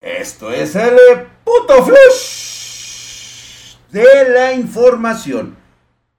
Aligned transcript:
Esto 0.00 0.50
es 0.50 0.74
el 0.76 0.96
puto 1.44 1.84
flash 1.84 3.76
de 3.92 4.30
la 4.30 4.54
información. 4.54 5.56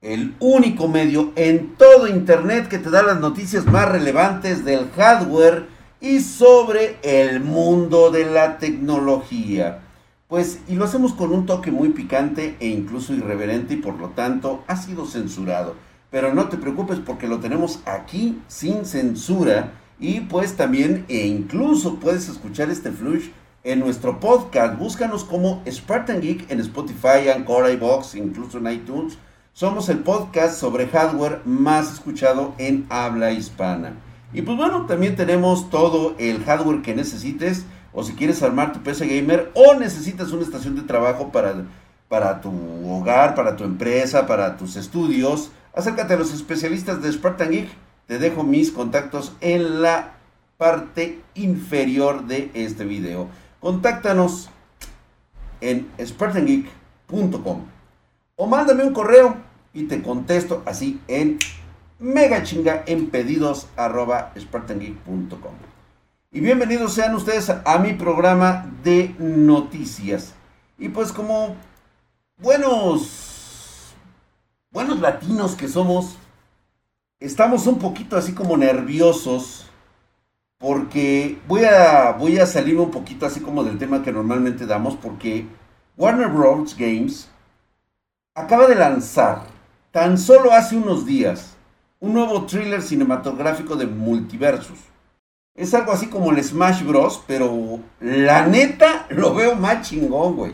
El 0.00 0.36
único 0.38 0.86
medio 0.86 1.32
en 1.34 1.74
todo 1.74 2.06
Internet 2.06 2.68
que 2.68 2.78
te 2.78 2.90
da 2.90 3.02
las 3.02 3.18
noticias 3.18 3.66
más 3.66 3.88
relevantes 3.88 4.64
del 4.64 4.88
hardware 4.92 5.66
y 6.00 6.20
sobre 6.20 6.96
el 7.02 7.40
mundo 7.40 8.12
de 8.12 8.26
la 8.26 8.58
tecnología. 8.58 9.80
Pues, 10.28 10.60
y 10.68 10.76
lo 10.76 10.84
hacemos 10.84 11.12
con 11.12 11.32
un 11.32 11.44
toque 11.44 11.72
muy 11.72 11.88
picante 11.88 12.54
e 12.60 12.68
incluso 12.68 13.12
irreverente 13.14 13.74
y 13.74 13.78
por 13.78 13.98
lo 13.98 14.10
tanto 14.10 14.62
ha 14.68 14.76
sido 14.76 15.06
censurado. 15.06 15.74
Pero 16.08 16.32
no 16.32 16.48
te 16.48 16.56
preocupes 16.56 17.00
porque 17.04 17.26
lo 17.26 17.40
tenemos 17.40 17.80
aquí 17.86 18.40
sin 18.46 18.84
censura 18.84 19.72
y 19.98 20.20
pues 20.20 20.56
también 20.56 21.04
e 21.08 21.26
incluso 21.26 21.96
puedes 21.96 22.28
escuchar 22.28 22.70
este 22.70 22.92
flush 22.92 23.30
en 23.64 23.80
nuestro 23.80 24.20
podcast. 24.20 24.78
Búscanos 24.78 25.24
como 25.24 25.62
Spartan 25.70 26.20
Geek 26.20 26.50
en 26.50 26.60
Spotify, 26.60 27.28
Anchor, 27.34 27.70
iBox, 27.70 28.14
incluso 28.14 28.58
en 28.58 28.72
iTunes. 28.72 29.18
Somos 29.52 29.88
el 29.88 29.98
podcast 29.98 30.58
sobre 30.58 30.88
hardware 30.88 31.40
más 31.44 31.92
escuchado 31.92 32.54
en 32.58 32.86
habla 32.88 33.32
hispana. 33.32 33.92
Y 34.32 34.42
pues 34.42 34.56
bueno, 34.56 34.86
también 34.86 35.16
tenemos 35.16 35.70
todo 35.70 36.14
el 36.18 36.42
hardware 36.44 36.82
que 36.82 36.94
necesites. 36.94 37.64
O 37.92 38.02
si 38.02 38.14
quieres 38.14 38.42
armar 38.42 38.72
tu 38.72 38.80
PC 38.80 39.06
gamer 39.06 39.50
o 39.54 39.74
necesitas 39.74 40.32
una 40.32 40.42
estación 40.42 40.76
de 40.76 40.82
trabajo 40.82 41.30
para, 41.30 41.64
para 42.08 42.40
tu 42.40 42.50
hogar, 42.88 43.34
para 43.34 43.56
tu 43.56 43.64
empresa, 43.64 44.26
para 44.26 44.56
tus 44.56 44.76
estudios, 44.76 45.50
acércate 45.74 46.14
a 46.14 46.18
los 46.18 46.32
especialistas 46.32 47.02
de 47.02 47.12
Spartan 47.12 47.50
Geek 47.50 47.68
te 48.06 48.18
dejo 48.18 48.42
mis 48.42 48.70
contactos 48.70 49.32
en 49.40 49.80
la 49.82 50.12
parte 50.58 51.20
inferior 51.34 52.26
de 52.26 52.50
este 52.54 52.84
video. 52.84 53.28
Contáctanos 53.62 54.50
en 55.60 55.88
spartangeek.com 56.04 57.60
o 58.34 58.46
mándame 58.48 58.82
un 58.82 58.92
correo 58.92 59.36
y 59.72 59.84
te 59.84 60.02
contesto 60.02 60.64
así 60.66 61.00
en 61.06 61.38
mega 62.00 62.42
chinga 62.42 62.82
en 62.88 63.08
pedidos. 63.08 63.68
Y 66.32 66.40
bienvenidos 66.40 66.94
sean 66.94 67.14
ustedes 67.14 67.50
a 67.50 67.78
mi 67.78 67.92
programa 67.92 68.68
de 68.82 69.14
noticias. 69.20 70.34
Y 70.76 70.88
pues 70.88 71.12
como 71.12 71.54
buenos, 72.38 73.94
buenos 74.72 74.98
latinos 74.98 75.54
que 75.54 75.68
somos, 75.68 76.16
estamos 77.20 77.68
un 77.68 77.78
poquito 77.78 78.16
así 78.16 78.34
como 78.34 78.56
nerviosos 78.56 79.70
porque 80.62 81.40
voy 81.48 81.64
a, 81.64 82.12
voy 82.12 82.38
a 82.38 82.46
salirme 82.46 82.82
un 82.82 82.92
poquito 82.92 83.26
así 83.26 83.40
como 83.40 83.64
del 83.64 83.78
tema 83.78 84.04
que 84.04 84.12
normalmente 84.12 84.64
damos 84.64 84.94
porque 84.94 85.44
Warner 85.96 86.28
Bros. 86.28 86.76
Games 86.78 87.28
acaba 88.36 88.68
de 88.68 88.76
lanzar 88.76 89.42
tan 89.90 90.16
solo 90.16 90.52
hace 90.52 90.76
unos 90.76 91.04
días 91.04 91.56
un 91.98 92.14
nuevo 92.14 92.46
thriller 92.46 92.80
cinematográfico 92.80 93.74
de 93.74 93.86
multiversus. 93.86 94.78
Es 95.54 95.74
algo 95.74 95.92
así 95.92 96.06
como 96.06 96.30
el 96.30 96.42
Smash 96.42 96.84
Bros. 96.84 97.22
Pero 97.26 97.80
la 98.00 98.46
neta 98.46 99.06
lo 99.10 99.34
veo 99.34 99.56
más 99.56 99.88
chingón, 99.88 100.36
güey. 100.36 100.52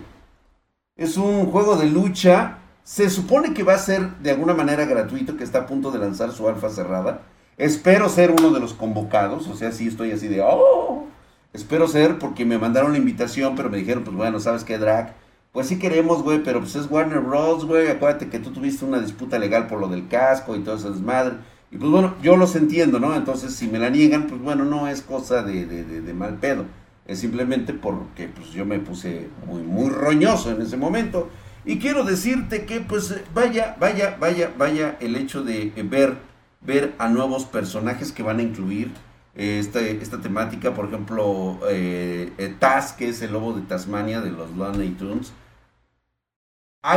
Es 0.96 1.18
un 1.18 1.46
juego 1.50 1.76
de 1.76 1.86
lucha 1.86 2.58
se 2.82 3.10
supone 3.10 3.52
que 3.52 3.62
va 3.62 3.74
a 3.74 3.78
ser 3.78 4.16
de 4.20 4.30
alguna 4.30 4.54
manera 4.54 4.86
gratuito, 4.86 5.36
que 5.36 5.44
está 5.44 5.58
a 5.60 5.66
punto 5.66 5.90
de 5.90 5.98
lanzar 5.98 6.32
su 6.32 6.48
alfa 6.48 6.70
cerrada. 6.70 7.20
Espero 7.58 8.08
ser 8.08 8.30
uno 8.30 8.50
de 8.50 8.60
los 8.60 8.72
convocados, 8.72 9.48
o 9.48 9.56
sea, 9.56 9.72
sí 9.72 9.88
estoy 9.88 10.12
así 10.12 10.28
de, 10.28 10.40
oh, 10.40 11.06
espero 11.52 11.88
ser 11.88 12.20
porque 12.20 12.44
me 12.44 12.56
mandaron 12.56 12.92
la 12.92 12.98
invitación, 12.98 13.56
pero 13.56 13.68
me 13.68 13.78
dijeron, 13.78 14.04
pues 14.04 14.16
bueno, 14.16 14.38
¿sabes 14.38 14.62
qué, 14.62 14.78
Drac? 14.78 15.14
Pues 15.50 15.66
sí 15.66 15.76
queremos, 15.80 16.22
güey, 16.22 16.40
pero 16.44 16.60
pues 16.60 16.76
es 16.76 16.88
Warner 16.88 17.18
Bros., 17.18 17.66
güey, 17.66 17.88
acuérdate 17.88 18.28
que 18.28 18.38
tú 18.38 18.52
tuviste 18.52 18.84
una 18.84 19.00
disputa 19.00 19.40
legal 19.40 19.66
por 19.66 19.80
lo 19.80 19.88
del 19.88 20.06
casco 20.06 20.54
y 20.54 20.60
todo 20.60 20.76
esa 20.76 20.90
desmadre. 20.90 21.34
Y 21.72 21.78
pues 21.78 21.90
bueno, 21.90 22.14
yo 22.22 22.36
los 22.36 22.54
entiendo, 22.54 23.00
¿no? 23.00 23.16
Entonces, 23.16 23.54
si 23.54 23.66
me 23.66 23.80
la 23.80 23.90
niegan, 23.90 24.28
pues 24.28 24.40
bueno, 24.40 24.64
no 24.64 24.86
es 24.86 25.02
cosa 25.02 25.42
de, 25.42 25.66
de, 25.66 25.82
de 25.82 26.14
mal 26.14 26.36
pedo. 26.36 26.64
Es 27.08 27.18
simplemente 27.18 27.72
porque 27.74 28.28
pues 28.28 28.50
yo 28.50 28.66
me 28.66 28.78
puse 28.78 29.30
muy, 29.46 29.62
muy 29.62 29.90
roñoso 29.90 30.52
en 30.52 30.62
ese 30.62 30.76
momento. 30.76 31.28
Y 31.64 31.78
quiero 31.78 32.04
decirte 32.04 32.66
que 32.66 32.80
pues 32.80 33.14
vaya, 33.34 33.76
vaya, 33.80 34.16
vaya, 34.20 34.52
vaya 34.56 34.96
el 35.00 35.16
hecho 35.16 35.42
de 35.42 35.72
ver, 35.84 36.27
ver 36.60 36.94
a 36.98 37.08
nuevos 37.08 37.44
personajes 37.44 38.12
que 38.12 38.22
van 38.22 38.38
a 38.38 38.42
incluir 38.42 38.90
eh, 39.34 39.60
esta, 40.00 40.20
temática, 40.20 40.74
por 40.74 40.86
ejemplo, 40.86 41.60
eh, 41.68 42.32
eh, 42.38 42.56
Taz, 42.58 42.92
que 42.92 43.08
es 43.08 43.22
el 43.22 43.32
lobo 43.32 43.52
de 43.52 43.62
Tasmania 43.62 44.20
de 44.20 44.30
los 44.30 44.50
Looney 44.56 44.90
Tunes, 44.90 45.32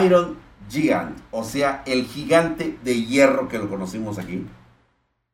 Iron 0.04 0.38
Gigant, 0.70 1.18
o 1.32 1.44
sea, 1.44 1.84
el 1.86 2.06
gigante 2.06 2.78
de 2.84 3.06
hierro 3.06 3.48
que 3.48 3.60
lo 3.60 3.70
conocimos 3.70 4.18
aquí. 4.18 4.46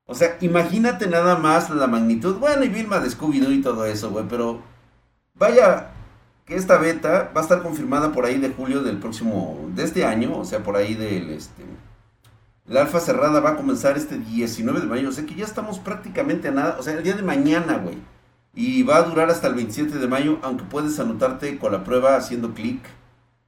O 0.05 0.15
sea, 0.15 0.38
imagínate 0.41 1.07
nada 1.07 1.38
más 1.38 1.69
la 1.69 1.88
magnitud. 1.88 2.38
Bueno, 2.39 2.63
y 2.63 2.69
Vilma 2.69 2.99
de 2.99 3.09
Scooby-Doo 3.09 3.53
y 3.53 3.61
todo 3.61 3.85
eso, 3.85 4.09
güey, 4.09 4.25
pero 4.29 4.61
vaya 5.35 5.91
que 6.45 6.55
esta 6.55 6.77
beta 6.77 7.31
va 7.35 7.41
a 7.41 7.44
estar 7.44 7.61
confirmada 7.61 8.11
por 8.13 8.25
ahí 8.25 8.38
de 8.38 8.49
julio 8.49 8.81
del 8.83 8.97
próximo, 8.99 9.69
de 9.75 9.83
este 9.83 10.05
año, 10.05 10.38
o 10.38 10.45
sea, 10.45 10.63
por 10.63 10.77
ahí 10.77 10.95
del, 10.95 11.29
este, 11.29 11.63
la 12.67 12.81
alfa 12.81 13.00
cerrada 13.00 13.39
va 13.39 13.51
a 13.51 13.55
comenzar 13.55 13.97
este 13.97 14.17
19 14.17 14.81
de 14.81 14.88
mayo, 14.88 15.09
o 15.09 15.11
sea 15.11 15.25
que 15.25 15.35
ya 15.35 15.45
estamos 15.45 15.79
prácticamente 15.79 16.50
a 16.50 16.51
nada, 16.51 16.75
o 16.78 16.83
sea, 16.83 16.94
el 16.94 17.03
día 17.03 17.16
de 17.16 17.23
mañana, 17.23 17.78
güey. 17.78 17.97
Y 18.53 18.83
va 18.83 18.97
a 18.97 19.03
durar 19.03 19.29
hasta 19.29 19.47
el 19.47 19.55
27 19.55 19.97
de 19.97 20.07
mayo, 20.07 20.39
aunque 20.41 20.66
puedes 20.66 21.00
anotarte 21.00 21.57
con 21.59 21.72
la 21.72 21.83
prueba 21.83 22.17
haciendo 22.17 22.53
clic 22.53 22.81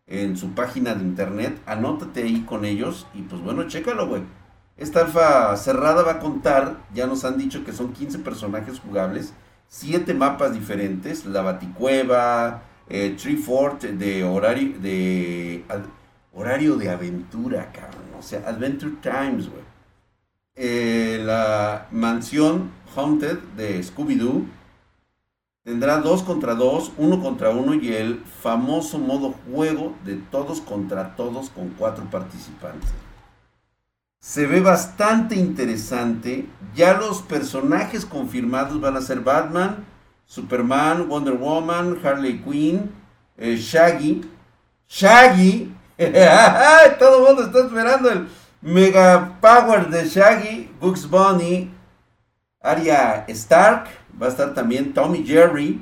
en 0.08 0.38
su 0.38 0.52
página 0.52 0.96
de 0.96 1.04
internet, 1.04 1.60
anótate 1.66 2.24
ahí 2.24 2.42
con 2.42 2.64
ellos 2.66 3.08
y 3.14 3.24
pues 3.24 3.42
bueno, 3.42 3.68
chécalo, 3.68 4.08
güey. 4.08 4.24
Esta 4.78 5.02
alfa 5.02 5.56
cerrada 5.58 6.04
va 6.04 6.14
a 6.14 6.20
contar, 6.20 6.78
ya 6.94 7.06
nos 7.06 7.26
han 7.26 7.38
dicho 7.38 7.66
que 7.66 7.74
son 7.74 7.92
15 7.92 8.20
personajes 8.20 8.80
jugables, 8.80 9.34
7 9.68 10.14
mapas 10.14 10.54
diferentes, 10.54 11.26
la 11.26 11.42
Baticueva, 11.42 12.64
eh, 12.88 13.16
Tree 13.22 13.36
Fort 13.36 13.84
de 13.84 14.24
horario 14.24 14.80
de 14.80 15.66
horario 16.40 16.78
de 16.78 16.90
aventura, 16.90 17.72
cabrón. 17.72 18.06
O 18.18 18.22
sea, 18.22 18.48
Adventure 18.48 18.94
Times, 19.02 19.50
güey. 19.50 19.64
Eh, 20.56 21.22
la 21.24 21.88
mansión 21.92 22.72
Haunted 22.96 23.38
de 23.56 23.82
Scooby-Doo 23.82 24.46
tendrá 25.64 25.98
dos 26.00 26.24
contra 26.24 26.56
dos, 26.56 26.92
uno 26.98 27.22
contra 27.22 27.50
uno 27.50 27.74
y 27.74 27.94
el 27.94 28.24
famoso 28.24 29.00
modo 29.00 29.36
juego 29.52 29.96
de 30.04 30.16
todos 30.16 30.62
contra 30.62 31.16
todos 31.16 31.50
con 31.50 31.70
cuatro 31.78 32.06
participantes. 32.10 32.90
Se 34.20 34.48
ve 34.48 34.60
bastante 34.60 35.36
interesante. 35.36 36.46
Ya 36.76 36.98
los 36.98 37.22
personajes 37.22 38.06
confirmados 38.06 38.80
van 38.82 38.98
a 38.98 39.02
ser 39.02 39.22
Batman, 39.22 39.86
Superman, 40.26 41.08
Wonder 41.08 41.36
Woman, 41.36 42.00
Harley 42.04 42.42
Quinn, 42.42 42.92
eh, 43.38 43.56
Shaggy. 43.58 44.22
Shaggy. 44.90 45.74
Todo 46.98 47.18
el 47.18 47.24
mundo 47.28 47.44
está 47.44 47.60
esperando 47.60 48.10
el 48.10 48.30
Mega 48.62 49.38
Power 49.42 49.90
de 49.90 50.06
Shaggy, 50.06 50.72
Bugs 50.80 51.10
Bunny, 51.10 51.70
Arya 52.62 53.26
Stark. 53.28 53.90
Va 54.22 54.28
a 54.28 54.30
estar 54.30 54.54
también 54.54 54.94
Tommy 54.94 55.26
Jerry, 55.26 55.82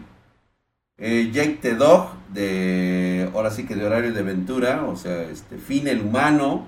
eh, 0.97 1.29
Jake 1.31 1.59
the 1.61 1.75
Dog, 1.75 2.09
de, 2.29 3.29
ahora 3.33 3.51
sí 3.51 3.66
que 3.66 3.75
de 3.75 3.85
horario 3.85 4.11
de 4.11 4.22
aventura, 4.22 4.85
o 4.85 4.95
sea, 4.95 5.22
este, 5.23 5.57
Finn 5.57 5.88
el 5.88 6.01
humano, 6.01 6.67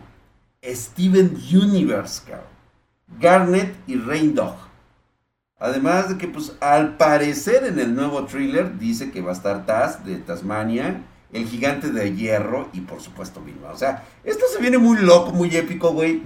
Steven 0.64 1.36
Universe, 1.52 2.22
Garnet 3.20 3.76
y 3.88 3.96
Rain 3.96 4.36
Dog. 4.36 4.56
Además 5.58 6.10
de 6.10 6.18
que, 6.18 6.28
pues, 6.28 6.56
al 6.62 6.98
parecer 6.98 7.66
en 7.66 7.80
el 7.80 7.96
nuevo 7.96 8.26
thriller 8.26 8.78
dice 8.78 9.12
que 9.12 9.22
va 9.22 9.32
a 9.32 9.34
estar 9.34 9.66
Taz 9.66 10.06
de 10.06 10.18
Tasmania, 10.18 11.02
el 11.32 11.48
gigante 11.48 11.92
de 11.92 12.16
hierro 12.16 12.70
y 12.74 12.82
por 12.82 13.02
supuesto 13.02 13.42
Vilma. 13.42 13.70
O 13.72 13.78
sea, 13.78 14.06
esto 14.24 14.46
se 14.52 14.62
viene 14.62 14.78
muy 14.78 14.98
loco, 14.98 15.32
muy 15.32 15.56
épico, 15.56 15.92
güey. 15.92 16.24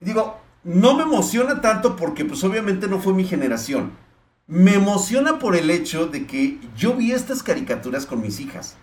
Digo, 0.00 0.38
no 0.64 0.96
me 0.96 1.02
emociona 1.02 1.60
tanto 1.60 1.96
porque, 1.96 2.24
pues, 2.24 2.42
obviamente 2.44 2.88
no 2.88 3.00
fue 3.00 3.12
mi 3.12 3.24
generación. 3.24 3.92
Me 4.46 4.74
emociona 4.74 5.38
por 5.38 5.56
el 5.56 5.70
hecho 5.70 6.06
de 6.06 6.26
que 6.26 6.58
yo 6.76 6.94
vi 6.94 7.12
estas 7.12 7.42
caricaturas 7.42 8.06
con 8.06 8.20
mis 8.20 8.40
hijas. 8.40 8.76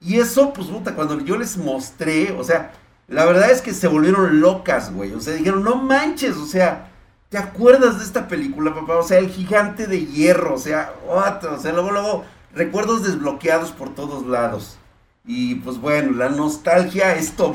Y 0.00 0.18
eso, 0.18 0.52
pues, 0.52 0.68
puta, 0.68 0.94
cuando 0.94 1.20
yo 1.20 1.36
les 1.36 1.56
mostré, 1.56 2.32
o 2.32 2.44
sea, 2.44 2.72
la 3.08 3.24
verdad 3.24 3.50
es 3.50 3.62
que 3.62 3.74
se 3.74 3.88
volvieron 3.88 4.40
locas, 4.40 4.92
güey. 4.92 5.12
O 5.12 5.20
sea, 5.20 5.34
dijeron, 5.34 5.64
no 5.64 5.76
manches, 5.76 6.36
o 6.36 6.46
sea 6.46 6.88
¿Te 7.32 7.38
acuerdas 7.38 7.98
de 7.98 8.04
esta 8.04 8.28
película, 8.28 8.74
papá? 8.74 8.98
O 8.98 9.02
sea, 9.02 9.18
el 9.18 9.30
gigante 9.30 9.86
de 9.86 10.04
hierro, 10.04 10.52
o 10.52 10.58
sea, 10.58 10.92
otro, 11.08 11.54
o 11.54 11.58
sea, 11.58 11.72
luego, 11.72 11.90
luego, 11.90 12.24
recuerdos 12.54 13.02
desbloqueados 13.02 13.72
por 13.72 13.94
todos 13.94 14.26
lados. 14.26 14.78
Y 15.24 15.56
pues 15.56 15.78
bueno, 15.78 16.12
la 16.12 16.28
nostalgia, 16.28 17.14
esto 17.14 17.54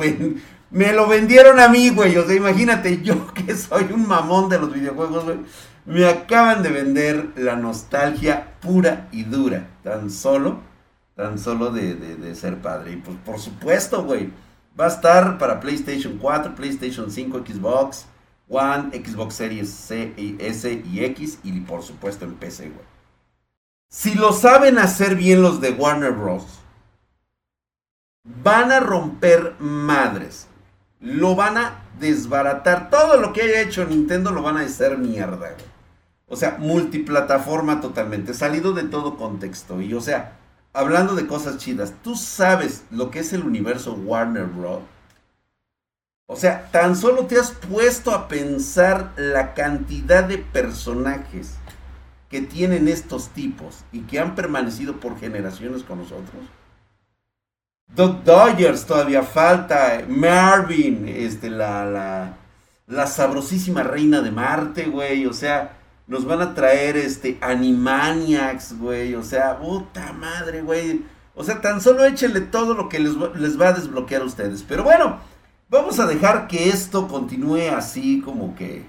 me 0.70 0.94
lo 0.94 1.08
vendieron 1.08 1.60
a 1.60 1.68
mí, 1.68 1.90
güey. 1.90 2.18
O 2.18 2.26
sea, 2.26 2.36
imagínate, 2.36 3.02
yo 3.02 3.34
que 3.34 3.56
soy 3.56 3.92
un 3.92 4.08
mamón 4.08 4.50
de 4.50 4.60
los 4.60 4.74
videojuegos, 4.74 5.26
güey. 5.26 5.40
Me 5.86 6.06
acaban 6.06 6.64
de 6.64 6.70
vender 6.70 7.32
la 7.36 7.56
nostalgia 7.56 8.56
pura 8.60 9.08
y 9.12 9.24
dura. 9.24 9.68
Tan 9.84 10.10
solo, 10.12 10.60
tan 11.16 11.40
solo 11.40 11.72
de, 11.72 12.36
ser 12.36 12.58
padre. 12.58 12.94
Y 12.94 12.98
pues 12.98 13.18
por 13.26 13.40
supuesto, 13.40 14.04
güey. 14.04 14.32
Va 14.80 14.86
a 14.86 14.90
estar 14.90 15.40
para 15.40 15.60
PlayStation 15.60 16.20
4, 16.20 16.54
PlayStation 16.54 17.10
5, 17.10 17.40
Xbox 17.40 18.06
One, 18.48 18.92
Xbox 18.92 19.34
Series 19.34 19.70
C, 19.70 20.14
S 20.40 20.84
y 20.86 21.04
X. 21.06 21.40
Y 21.44 21.62
por 21.62 21.82
supuesto 21.82 22.26
en 22.26 22.36
PC, 22.36 22.70
güey. 22.70 22.97
Si 23.89 24.13
lo 24.16 24.34
saben 24.34 24.80
hacer 24.80 25.16
bien 25.16 25.42
los 25.42 25.62
de 25.62 25.72
Warner 25.72 26.12
Bros. 26.12 26.44
Van 28.44 28.72
a 28.72 28.81
romper 28.81 29.56
madres. 29.60 30.48
Lo 31.00 31.36
van 31.36 31.57
a 31.57 31.86
desbaratar. 31.98 32.89
Todo 32.89 33.18
lo 33.22 33.31
que 33.31 33.44
haya 33.44 33.62
hecho 33.62 33.86
Nintendo 33.86 34.31
lo 34.31 34.42
van 34.42 34.57
a 34.57 34.62
hacer 34.62 34.98
mierda. 34.98 35.56
O 36.28 36.36
sea, 36.36 36.57
multiplataforma 36.60 37.80
totalmente, 37.80 38.34
salido 38.34 38.74
de 38.74 38.84
todo 38.84 39.16
contexto. 39.16 39.80
Y 39.80 39.94
o 39.94 40.01
sea, 40.01 40.38
hablando 40.74 41.16
de 41.16 41.25
cosas 41.25 41.57
chidas, 41.57 41.94
¿tú 42.04 42.16
sabes 42.16 42.84
lo 42.92 43.10
que 43.10 43.19
es 43.19 43.31
el 43.31 43.44
universo 43.44 43.94
Warner 43.94 44.48
Bros? 44.48 44.81
O 46.30 46.36
sea, 46.36 46.69
tan 46.72 46.98
solo 46.98 47.25
te 47.25 47.39
has 47.39 47.51
puesto 47.51 48.12
a 48.12 48.28
pensar 48.28 49.13
la 49.16 49.54
cantidad 49.54 50.25
de 50.25 50.39
personajes 50.39 51.56
que 52.29 52.41
tienen 52.41 52.88
estos 52.88 53.29
tipos 53.29 53.83
y 53.91 54.01
que 54.01 54.19
han 54.19 54.35
permanecido 54.35 55.00
por 55.00 55.19
generaciones 55.19 55.83
con 55.83 56.00
nosotros. 56.00 56.44
Doc 57.95 58.24
Dodgers 58.24 58.85
todavía 58.85 59.24
falta, 59.24 60.03
Marvin, 60.07 61.07
este, 61.07 61.50
la, 61.50 61.85
la, 61.85 62.38
la 62.88 63.07
sabrosísima 63.07 63.83
reina 63.83 64.21
de 64.21 64.31
Marte, 64.31 64.85
güey, 64.88 65.25
o 65.25 65.33
sea, 65.33 65.77
nos 66.07 66.25
van 66.25 66.41
a 66.41 66.53
traer 66.53 66.95
este 66.97 67.38
Animaniacs, 67.41 68.79
güey. 68.79 69.13
O 69.15 69.24
sea, 69.24 69.59
puta 69.59 70.13
madre, 70.13 70.62
güey. 70.62 71.03
O 71.35 71.44
sea, 71.44 71.62
tan 71.62 71.81
solo 71.81 72.06
échenle 72.06 72.41
todo 72.41 72.74
lo 72.74 72.89
que 72.89 73.00
les, 73.00 73.13
les 73.35 73.59
va 73.59 73.69
a 73.69 73.74
desbloquear 73.74 74.21
a 74.21 74.25
ustedes. 74.25 74.63
Pero 74.63 74.83
bueno, 74.83 75.19
vamos 75.69 76.00
a 76.00 76.07
dejar 76.07 76.47
que 76.47 76.69
esto 76.69 77.07
continúe 77.07 77.69
así 77.75 78.21
como 78.21 78.56
que... 78.56 78.85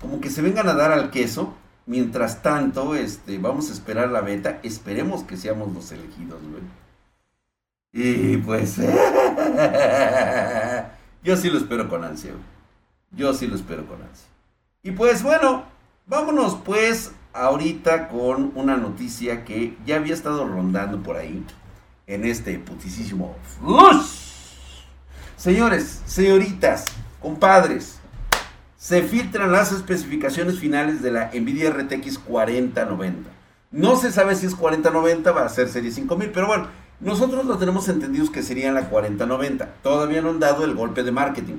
Como 0.00 0.20
que 0.20 0.30
se 0.30 0.42
vengan 0.42 0.68
a 0.68 0.74
dar 0.74 0.92
al 0.92 1.10
queso. 1.10 1.54
Mientras 1.86 2.42
tanto, 2.42 2.94
este, 2.94 3.38
vamos 3.38 3.70
a 3.70 3.72
esperar 3.72 4.10
la 4.10 4.20
beta. 4.20 4.58
Esperemos 4.62 5.22
que 5.22 5.36
seamos 5.36 5.72
los 5.72 5.90
elegidos, 5.92 6.40
güey. 6.42 6.62
Y 7.92 8.36
pues... 8.38 8.76
yo 11.22 11.36
sí 11.36 11.48
lo 11.48 11.58
espero 11.58 11.88
con 11.88 12.04
ansia. 12.04 12.32
Yo 13.12 13.32
sí 13.32 13.46
lo 13.46 13.54
espero 13.54 13.86
con 13.86 14.02
ansia. 14.02 14.26
Y 14.82 14.90
pues 14.90 15.22
bueno, 15.22 15.64
vámonos 16.06 16.56
pues 16.64 17.12
ahorita 17.32 18.08
con 18.08 18.52
una 18.54 18.76
noticia 18.76 19.44
que 19.44 19.76
ya 19.84 19.96
había 19.96 20.14
estado 20.14 20.46
rondando 20.46 21.02
por 21.02 21.16
ahí 21.16 21.44
en 22.06 22.24
este 22.24 22.58
putisísimo 22.58 23.34
Señores, 25.36 26.02
señoritas, 26.06 26.86
compadres, 27.20 27.98
se 28.86 29.02
filtran 29.02 29.50
las 29.50 29.72
especificaciones 29.72 30.60
finales 30.60 31.02
de 31.02 31.10
la 31.10 31.32
Nvidia 31.34 31.72
RTX 31.72 32.20
4090. 32.20 33.28
No 33.72 33.96
se 33.96 34.12
sabe 34.12 34.36
si 34.36 34.46
es 34.46 34.54
4090, 34.54 35.32
va 35.32 35.44
a 35.44 35.48
ser 35.48 35.68
serie 35.68 35.90
5000, 35.90 36.30
pero 36.30 36.46
bueno, 36.46 36.68
nosotros 37.00 37.44
lo 37.46 37.58
tenemos 37.58 37.88
entendidos 37.88 38.30
que 38.30 38.44
sería 38.44 38.70
la 38.70 38.88
4090. 38.88 39.66
Todavía 39.82 40.22
no 40.22 40.30
han 40.30 40.38
dado 40.38 40.64
el 40.64 40.76
golpe 40.76 41.02
de 41.02 41.10
marketing. 41.10 41.54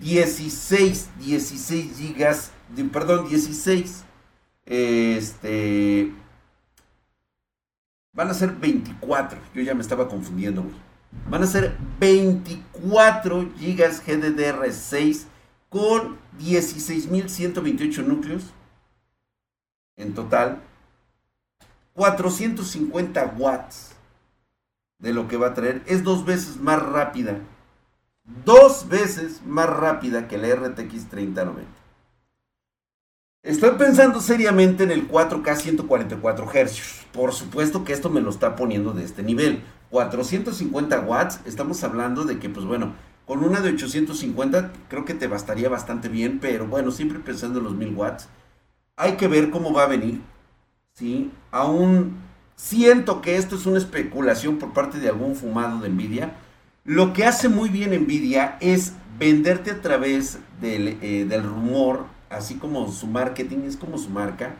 16, 0.00 1.10
16 1.20 1.96
gigas 1.96 2.50
perdón, 2.92 3.28
16. 3.28 4.02
Este. 4.66 6.12
Van 8.12 8.28
a 8.28 8.34
ser 8.34 8.50
24. 8.56 9.38
Yo 9.54 9.62
ya 9.62 9.76
me 9.76 9.82
estaba 9.82 10.08
confundiendo, 10.08 10.62
güey. 10.62 10.74
Van 11.30 11.44
a 11.44 11.46
ser 11.46 11.76
24 12.00 13.52
GB 13.56 14.02
GDDR6 14.04 15.26
con 15.72 16.18
16.128 16.38 18.04
núcleos. 18.04 18.44
En 19.96 20.14
total. 20.14 20.60
450 21.94 23.34
watts 23.38 23.92
de 24.98 25.12
lo 25.14 25.26
que 25.28 25.38
va 25.38 25.48
a 25.48 25.54
traer. 25.54 25.82
Es 25.86 26.04
dos 26.04 26.26
veces 26.26 26.58
más 26.58 26.80
rápida. 26.80 27.38
Dos 28.44 28.88
veces 28.88 29.40
más 29.44 29.68
rápida 29.68 30.28
que 30.28 30.38
la 30.38 30.54
RTX 30.54 31.08
3090. 31.08 31.68
Estoy 33.42 33.70
pensando 33.70 34.20
seriamente 34.20 34.84
en 34.84 34.92
el 34.92 35.10
4K 35.10 35.56
144 35.56 36.46
Hz. 36.46 37.06
Por 37.12 37.32
supuesto 37.32 37.82
que 37.82 37.92
esto 37.92 38.10
me 38.10 38.20
lo 38.20 38.30
está 38.30 38.54
poniendo 38.56 38.92
de 38.92 39.04
este 39.04 39.22
nivel. 39.22 39.64
450 39.90 41.00
watts, 41.00 41.40
estamos 41.44 41.82
hablando 41.82 42.24
de 42.24 42.38
que, 42.38 42.48
pues 42.48 42.64
bueno, 42.64 42.94
con 43.26 43.44
una 43.44 43.60
de 43.60 43.70
850 43.70 44.72
creo 44.88 45.04
que 45.04 45.14
te 45.14 45.26
bastaría 45.26 45.68
bastante 45.68 46.08
bien, 46.08 46.38
pero 46.40 46.66
bueno, 46.66 46.90
siempre 46.90 47.18
pensando 47.18 47.58
en 47.58 47.64
los 47.64 47.74
1000 47.74 47.94
watts. 47.94 48.28
Hay 48.96 49.12
que 49.12 49.28
ver 49.28 49.50
cómo 49.50 49.72
va 49.72 49.84
a 49.84 49.88
venir. 49.88 50.20
¿sí? 50.92 51.30
Aún 51.50 52.16
siento 52.56 53.22
que 53.22 53.36
esto 53.36 53.56
es 53.56 53.66
una 53.66 53.78
especulación 53.78 54.58
por 54.58 54.72
parte 54.72 54.98
de 54.98 55.08
algún 55.08 55.34
fumado 55.34 55.80
de 55.80 55.88
Nvidia. 55.88 56.34
Lo 56.84 57.12
que 57.12 57.24
hace 57.24 57.48
muy 57.48 57.68
bien 57.68 57.90
Nvidia 58.02 58.56
es 58.60 58.92
venderte 59.18 59.70
a 59.70 59.80
través 59.80 60.38
del, 60.60 60.98
eh, 61.00 61.26
del 61.28 61.44
rumor 61.44 62.06
así 62.32 62.54
como 62.56 62.90
su 62.90 63.06
marketing, 63.06 63.58
es 63.66 63.76
como 63.76 63.98
su 63.98 64.10
marca, 64.10 64.54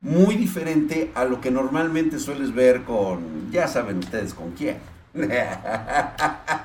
muy 0.00 0.36
diferente 0.36 1.12
a 1.14 1.24
lo 1.24 1.40
que 1.40 1.50
normalmente 1.50 2.18
sueles 2.18 2.54
ver 2.54 2.82
con, 2.84 3.50
ya 3.50 3.68
saben 3.68 3.98
ustedes 3.98 4.34
con 4.34 4.52
quién. 4.52 4.78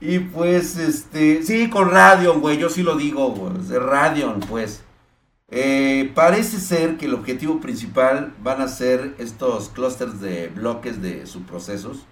y 0.00 0.18
pues, 0.18 0.76
este, 0.76 1.42
sí, 1.42 1.68
con 1.68 1.90
Radeon, 1.90 2.40
güey, 2.40 2.58
yo 2.58 2.68
sí 2.68 2.82
lo 2.82 2.96
digo, 2.96 3.30
güey, 3.30 3.52
Radeon, 3.78 4.40
pues. 4.40 4.82
Eh, 5.52 6.12
parece 6.14 6.60
ser 6.60 6.96
que 6.96 7.06
el 7.06 7.14
objetivo 7.14 7.60
principal 7.60 8.32
van 8.42 8.60
a 8.60 8.68
ser 8.68 9.16
estos 9.18 9.68
clústeres 9.68 10.20
de 10.20 10.48
bloques 10.48 11.02
de 11.02 11.26
subprocesos 11.26 12.06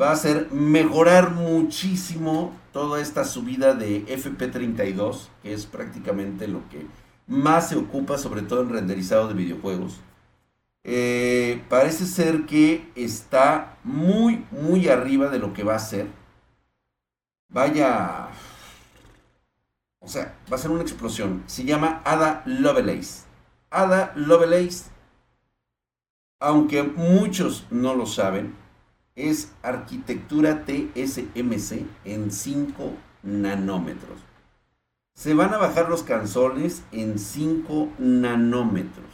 va 0.00 0.12
a 0.12 0.16
ser 0.16 0.48
mejorar 0.52 1.32
muchísimo 1.32 2.52
toda 2.72 3.00
esta 3.00 3.24
subida 3.24 3.74
de 3.74 4.06
FP32, 4.06 5.28
que 5.42 5.52
es 5.52 5.66
prácticamente 5.66 6.46
lo 6.46 6.68
que 6.68 6.86
más 7.26 7.68
se 7.68 7.76
ocupa, 7.76 8.16
sobre 8.16 8.42
todo 8.42 8.62
en 8.62 8.70
renderizado 8.70 9.28
de 9.28 9.34
videojuegos. 9.34 10.00
Eh, 10.84 11.62
parece 11.68 12.06
ser 12.06 12.46
que 12.46 12.88
está 12.94 13.76
muy, 13.82 14.44
muy 14.50 14.88
arriba 14.88 15.28
de 15.28 15.38
lo 15.38 15.52
que 15.52 15.64
va 15.64 15.74
a 15.74 15.80
ser. 15.80 16.06
Vaya. 17.48 18.28
O 20.00 20.08
sea, 20.08 20.38
va 20.50 20.56
a 20.56 20.58
ser 20.58 20.70
una 20.70 20.82
explosión. 20.82 21.42
Se 21.46 21.64
llama 21.64 22.02
Ada 22.04 22.42
Lovelace. 22.46 23.24
Ada 23.70 24.12
Lovelace, 24.14 24.84
aunque 26.40 26.82
muchos 26.82 27.66
no 27.70 27.94
lo 27.94 28.06
saben, 28.06 28.54
es 29.16 29.52
arquitectura 29.62 30.64
TSMC 30.64 31.84
en 32.04 32.30
5 32.30 32.92
nanómetros. 33.24 34.20
Se 35.14 35.34
van 35.34 35.52
a 35.52 35.58
bajar 35.58 35.88
los 35.88 36.04
canzones 36.04 36.84
en 36.92 37.18
5 37.18 37.94
nanómetros. 37.98 39.10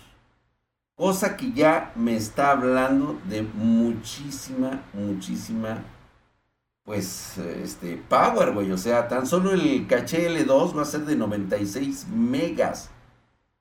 Cosa 0.95 1.37
que 1.37 1.53
ya 1.53 1.93
me 1.97 2.15
está 2.15 2.51
hablando 2.51 3.19
de 3.29 3.43
muchísima, 3.43 4.83
muchísima, 4.93 5.83
pues, 6.85 7.39
este, 7.39 7.97
power, 8.09 8.53
güey. 8.53 8.71
O 8.71 8.79
sea, 8.79 9.09
tan 9.09 9.27
solo 9.27 9.53
el 9.53 9.87
caché 9.87 10.29
L2 10.31 10.77
va 10.77 10.83
a 10.83 10.87
ser 10.87 11.07
de 11.07 11.17
96 11.17 12.07
megas. 12.15 12.91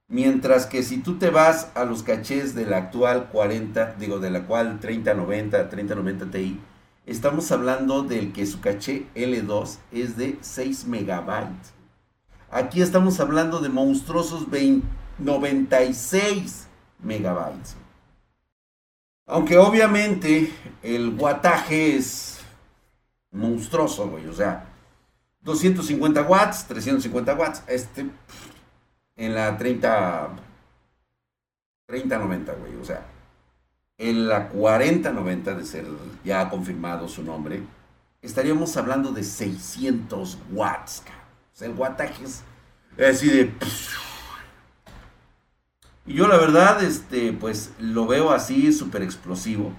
Mientras 0.10 0.68
que 0.68 0.84
si 0.84 0.98
tú 0.98 1.18
te 1.18 1.30
vas 1.30 1.72
a 1.76 1.86
los 1.86 2.04
cachés 2.04 2.54
de 2.54 2.66
la 2.66 2.78
actual 2.78 3.30
40, 3.30 3.96
digo, 3.98 4.20
de 4.20 4.30
la 4.30 4.46
cual 4.46 4.80
3090, 4.80 5.70
3090 5.70 6.30
Ti, 6.30 6.60
estamos 7.06 7.52
hablando 7.52 8.04
del 8.04 8.34
que 8.34 8.46
su 8.46 8.60
caché 8.60 9.08
L2 9.16 9.78
es 9.92 10.18
de 10.18 10.38
6 10.42 10.86
megabytes. 10.86 11.74
Aquí 12.52 12.82
estamos 12.82 13.20
hablando 13.20 13.60
de 13.60 13.70
monstruosos 13.70 14.46
96 15.18 16.68
megabytes. 17.02 17.76
Aunque 19.26 19.58
obviamente 19.58 20.52
el 20.84 21.16
guataje 21.16 21.96
es 21.96 22.43
monstruoso, 23.34 24.08
güey. 24.08 24.28
O 24.28 24.34
sea, 24.34 24.66
250 25.42 26.22
watts, 26.24 26.66
350 26.68 27.34
watts. 27.36 27.64
Este 27.68 28.06
en 29.16 29.36
la 29.36 29.58
30 29.58 30.30
3090, 31.86 32.54
güey, 32.54 32.76
o 32.76 32.86
sea, 32.86 33.06
en 33.98 34.28
la 34.28 34.50
4090 34.50 35.56
de 35.56 35.66
ser 35.66 35.86
ya 36.24 36.50
confirmado 36.50 37.08
su 37.08 37.24
nombre, 37.24 37.62
estaríamos 38.22 38.76
hablando 38.78 39.12
de 39.12 39.24
600 39.24 40.38
watts, 40.52 41.04
O 41.54 41.56
sea, 41.56 41.68
el 41.68 41.76
wattaje 41.76 42.24
es 42.24 42.44
Así 42.98 43.28
de... 43.28 43.52
Y 46.06 46.14
yo 46.16 46.28
la 46.28 46.38
verdad, 46.38 46.84
este, 46.84 47.34
pues 47.34 47.72
lo 47.80 48.06
veo 48.06 48.32
así 48.32 48.72
súper 48.74 49.02
explosivo. 49.02 49.74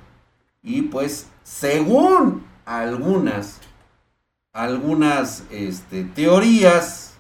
Y 0.63 0.83
pues, 0.83 1.29
según 1.43 2.45
algunas, 2.65 3.61
algunas 4.53 5.45
este, 5.51 6.05
teorías 6.05 7.15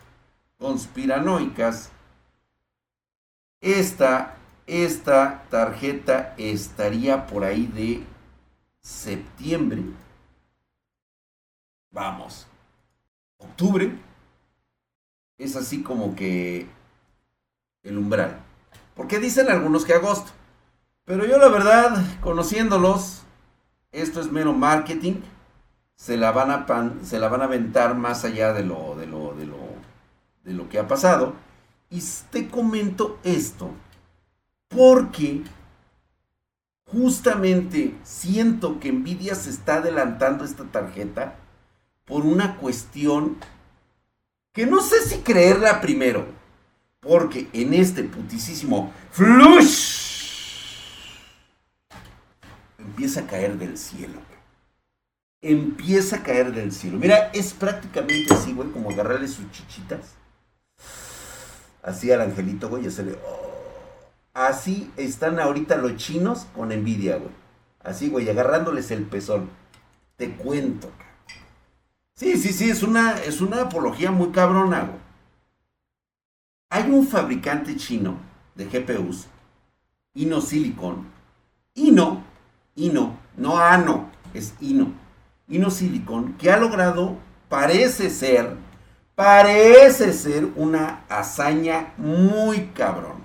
conspiranoicas, 0.59 1.91
esta, 3.61 4.37
esta 4.67 5.45
tarjeta 5.51 6.35
estaría 6.37 7.27
por 7.27 7.45
ahí 7.45 7.67
de 7.67 8.05
septiembre. 8.81 9.83
Vamos. 11.91 12.47
Octubre. 13.39 13.97
Es 15.39 15.57
así 15.57 15.83
como 15.83 16.15
que 16.15 16.67
el 17.83 17.99
umbral. 17.99 18.41
Porque 18.95 19.19
dicen 19.19 19.51
algunos 19.51 19.85
que 19.85 19.95
agosto. 19.95 20.33
Pero 21.05 21.27
yo 21.27 21.39
la 21.39 21.49
verdad, 21.49 22.03
conociéndolos, 22.21 23.24
esto 23.95 24.21
es 24.21 24.31
mero 24.31 24.53
marketing. 24.53 25.21
Se 25.97 26.17
la 26.17 26.33
van 26.33 26.51
a, 26.51 26.67
se 27.05 27.19
la 27.19 27.29
van 27.29 27.43
a 27.43 27.45
aventar 27.45 27.95
más 27.95 28.25
allá 28.25 28.53
de 28.53 28.65
lo, 28.65 28.97
de 28.97 29.07
lo, 29.07 29.35
de 29.35 29.47
lo, 29.47 29.59
de 30.45 30.53
lo 30.53 30.69
que 30.69 30.79
ha 30.79 30.89
pasado. 30.89 31.35
Y 31.89 32.03
te 32.31 32.49
comento 32.49 33.19
esto 33.23 33.71
porque 34.69 35.43
justamente 36.87 37.95
siento 38.03 38.81
que 38.81 38.93
Nvidia 38.93 39.35
se 39.37 39.51
está 39.51 39.77
adelantando 39.77 40.45
esta 40.45 40.65
tarjeta 40.65 41.37
por 42.05 42.27
una 42.27 42.57
cuestión 42.57 43.37
que 44.53 44.67
no 44.67 44.81
sé 44.81 45.01
si 45.03 45.19
creerla 45.19 45.81
primero. 45.81 46.27
Porque 47.01 47.49
en 47.53 47.75
este 47.75 48.03
putisísimo 48.03 48.91
flush 49.11 49.94
empieza 52.95 53.21
a 53.21 53.27
caer 53.27 53.59
del 53.59 53.77
cielo. 53.77 54.21
Empieza 55.43 56.17
a 56.17 56.23
caer 56.23 56.53
del 56.53 56.71
cielo. 56.71 56.99
Mira, 56.99 57.31
es 57.35 57.53
prácticamente 57.53 58.33
así, 58.33 58.53
güey, 58.53 58.71
como 58.71 58.91
agarrarle 58.91 59.27
sus 59.27 59.51
chichitas. 59.51 60.15
Así 61.83 62.13
al 62.13 62.21
angelito, 62.21 62.69
güey, 62.69 62.85
y 62.85 62.87
hacerle... 62.87 63.19
Oh. 63.27 63.51
Así 64.33 64.91
están 64.97 65.39
ahorita 65.39 65.77
los 65.77 65.97
chinos 65.97 66.47
con 66.55 66.73
envidia, 66.73 67.17
güey. 67.17 67.31
Así, 67.83 68.09
güey, 68.09 68.29
agarrándoles 68.31 68.91
el 68.91 69.05
pezón. 69.05 69.51
Te 70.17 70.31
cuento. 70.37 70.91
Sí, 72.15 72.37
sí, 72.37 72.53
sí, 72.53 72.71
es 72.71 72.83
una, 72.83 73.19
es 73.19 73.41
una 73.41 73.63
apología 73.63 74.13
muy 74.13 74.31
cabrona, 74.31 74.85
güey. 74.85 75.01
Hay 76.71 76.91
un 76.91 77.07
fabricante 77.07 77.77
chino 77.77 78.19
de 78.55 78.67
GPUs, 78.67 79.27
Ino 80.15 80.41
Silicon, 80.41 81.07
Ino, 81.75 82.25
Ino, 82.77 83.17
no 83.37 83.59
Ano, 83.59 84.11
es 84.33 84.55
Ino, 84.61 84.93
Ino 85.49 85.71
Silicon, 85.71 86.35
que 86.35 86.51
ha 86.51 86.57
logrado, 86.57 87.17
parece 87.49 88.11
ser, 88.11 88.57
parece 89.15 90.13
ser 90.13 90.49
una 90.57 91.05
hazaña 91.09 91.93
muy 91.97 92.67
cabrón. 92.75 93.25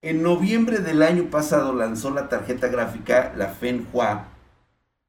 En 0.00 0.22
noviembre 0.22 0.78
del 0.78 1.02
año 1.02 1.24
pasado 1.24 1.74
lanzó 1.74 2.10
la 2.10 2.28
tarjeta 2.28 2.68
gráfica, 2.68 3.32
la 3.36 3.48
Fenhua 3.48 4.26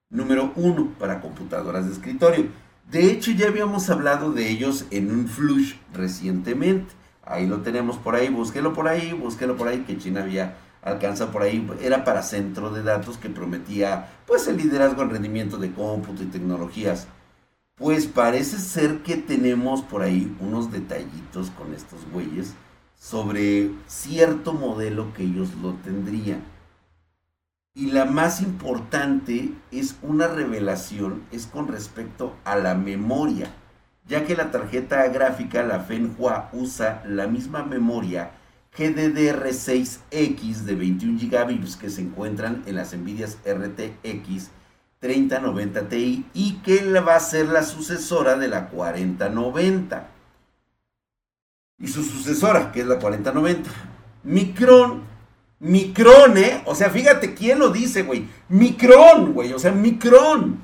número 0.09 0.51
1 0.55 0.95
para 0.97 1.21
computadoras 1.21 1.85
de 1.85 1.93
escritorio. 1.93 2.47
De 2.89 3.11
hecho, 3.11 3.29
ya 3.31 3.47
habíamos 3.47 3.87
hablado 3.91 4.31
de 4.31 4.49
ellos 4.49 4.85
en 4.89 5.11
un 5.11 5.27
flush 5.27 5.75
recientemente. 5.93 6.91
Ahí 7.23 7.45
lo 7.45 7.57
tenemos 7.57 7.97
por 7.97 8.15
ahí, 8.15 8.29
búsquelo 8.29 8.73
por 8.73 8.87
ahí, 8.87 9.13
búsquelo 9.13 9.55
por 9.55 9.67
ahí, 9.67 9.81
que 9.81 9.99
China 9.99 10.23
había 10.23 10.55
alcanzado 10.81 11.31
por 11.31 11.43
ahí. 11.43 11.67
Era 11.81 12.03
para 12.03 12.23
centro 12.23 12.71
de 12.71 12.83
datos 12.83 13.17
que 13.17 13.29
prometía 13.29 14.09
pues 14.25 14.47
el 14.47 14.57
liderazgo 14.57 15.01
en 15.03 15.09
rendimiento 15.09 15.57
de 15.57 15.71
cómputo 15.71 16.23
y 16.23 16.27
tecnologías. 16.27 17.07
Pues 17.75 18.07
parece 18.07 18.57
ser 18.57 18.99
que 19.03 19.15
tenemos 19.15 19.81
por 19.81 20.01
ahí 20.01 20.35
unos 20.39 20.71
detallitos 20.71 21.49
con 21.51 21.73
estos 21.73 21.99
güeyes 22.11 22.53
sobre 22.99 23.71
cierto 23.87 24.53
modelo 24.53 25.13
que 25.13 25.23
ellos 25.23 25.49
lo 25.61 25.73
tendrían. 25.75 26.43
Y 27.73 27.91
la 27.91 28.03
más 28.03 28.41
importante 28.41 29.53
es 29.71 29.95
una 30.01 30.27
revelación, 30.27 31.23
es 31.31 31.45
con 31.45 31.69
respecto 31.69 32.35
a 32.43 32.57
la 32.57 32.75
memoria, 32.75 33.53
ya 34.05 34.25
que 34.25 34.35
la 34.35 34.51
tarjeta 34.51 35.07
gráfica, 35.07 35.63
la 35.63 35.79
Fenhua, 35.79 36.49
usa 36.51 37.01
la 37.05 37.27
misma 37.27 37.63
memoria 37.63 38.31
GDDR6X 38.79 40.61
de 40.63 40.75
21 40.75 41.19
GB 41.19 41.77
que 41.77 41.89
se 41.89 42.01
encuentran 42.01 42.63
en 42.65 42.77
las 42.77 42.95
Nvidias 42.95 43.37
RTX 43.45 44.51
3090 44.99 45.89
Ti 45.89 46.25
y 46.33 46.53
que 46.63 46.99
va 47.01 47.17
a 47.17 47.19
ser 47.19 47.47
la 47.49 47.63
sucesora 47.63 48.37
de 48.37 48.47
la 48.47 48.69
4090 48.69 50.11
y 51.79 51.87
su 51.87 52.03
sucesora, 52.03 52.71
que 52.71 52.81
es 52.81 52.87
la 52.87 52.99
4090. 52.99 53.69
Micron, 54.23 55.01
Micron, 55.59 56.37
¿eh? 56.37 56.61
O 56.65 56.75
sea, 56.75 56.89
fíjate 56.89 57.33
quién 57.33 57.59
lo 57.59 57.69
dice, 57.69 58.03
güey. 58.03 58.27
Micron, 58.49 59.33
güey. 59.33 59.53
O 59.53 59.59
sea, 59.59 59.71
Micron 59.71 60.59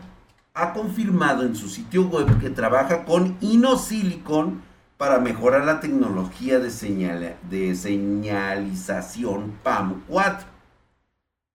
ha 0.53 0.73
confirmado 0.73 1.43
en 1.43 1.55
su 1.55 1.69
sitio 1.69 2.07
web 2.07 2.39
que 2.39 2.49
trabaja 2.49 3.05
con 3.05 3.37
InnoSilicon 3.41 4.61
para 4.97 5.19
mejorar 5.19 5.65
la 5.65 5.79
tecnología 5.79 6.59
de, 6.59 6.71
señal, 6.71 7.37
de 7.49 7.75
señalización 7.75 9.53
PAM4, 9.63 10.45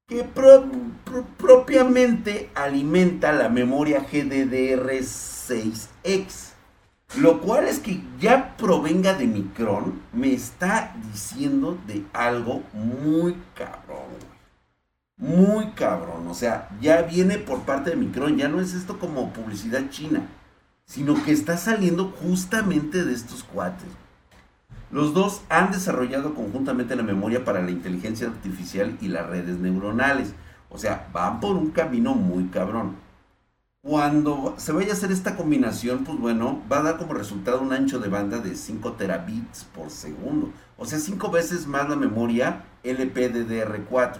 que 0.06 0.24
propiamente 1.38 2.50
alimenta 2.54 3.32
la 3.32 3.48
memoria 3.48 4.06
GDDR6X. 4.06 6.50
Lo 7.18 7.40
cual 7.40 7.66
es 7.66 7.80
que 7.80 8.00
ya 8.20 8.56
provenga 8.56 9.14
de 9.14 9.26
Micron, 9.26 10.00
me 10.12 10.32
está 10.32 10.94
diciendo 11.10 11.76
de 11.86 12.04
algo 12.12 12.62
muy 12.72 13.34
cabrón, 13.54 14.30
Muy 15.16 15.72
cabrón. 15.72 16.28
O 16.28 16.34
sea, 16.34 16.68
ya 16.80 17.02
viene 17.02 17.38
por 17.38 17.62
parte 17.62 17.90
de 17.90 17.96
Micron. 17.96 18.36
Ya 18.36 18.46
no 18.48 18.60
es 18.60 18.74
esto 18.74 18.98
como 18.98 19.32
publicidad 19.32 19.90
china. 19.90 20.28
Sino 20.90 21.22
que 21.22 21.30
está 21.30 21.56
saliendo 21.56 22.12
justamente 22.20 23.04
de 23.04 23.12
estos 23.12 23.44
cuates. 23.44 23.86
Los 24.90 25.14
dos 25.14 25.42
han 25.48 25.70
desarrollado 25.70 26.34
conjuntamente 26.34 26.96
la 26.96 27.04
memoria 27.04 27.44
para 27.44 27.62
la 27.62 27.70
inteligencia 27.70 28.26
artificial 28.26 28.98
y 29.00 29.06
las 29.06 29.28
redes 29.28 29.60
neuronales. 29.60 30.34
O 30.68 30.78
sea, 30.78 31.08
van 31.12 31.38
por 31.38 31.54
un 31.54 31.70
camino 31.70 32.16
muy 32.16 32.46
cabrón. 32.46 32.96
Cuando 33.82 34.56
se 34.58 34.72
vaya 34.72 34.90
a 34.90 34.94
hacer 34.94 35.12
esta 35.12 35.36
combinación, 35.36 36.02
pues 36.02 36.18
bueno, 36.18 36.60
va 36.70 36.80
a 36.80 36.82
dar 36.82 36.96
como 36.96 37.14
resultado 37.14 37.60
un 37.60 37.72
ancho 37.72 38.00
de 38.00 38.08
banda 38.08 38.40
de 38.40 38.56
5 38.56 38.94
terabits 38.94 39.62
por 39.72 39.90
segundo. 39.90 40.50
O 40.76 40.86
sea, 40.86 40.98
5 40.98 41.30
veces 41.30 41.68
más 41.68 41.88
la 41.88 41.94
memoria 41.94 42.64
LPDDR4. 42.82 44.18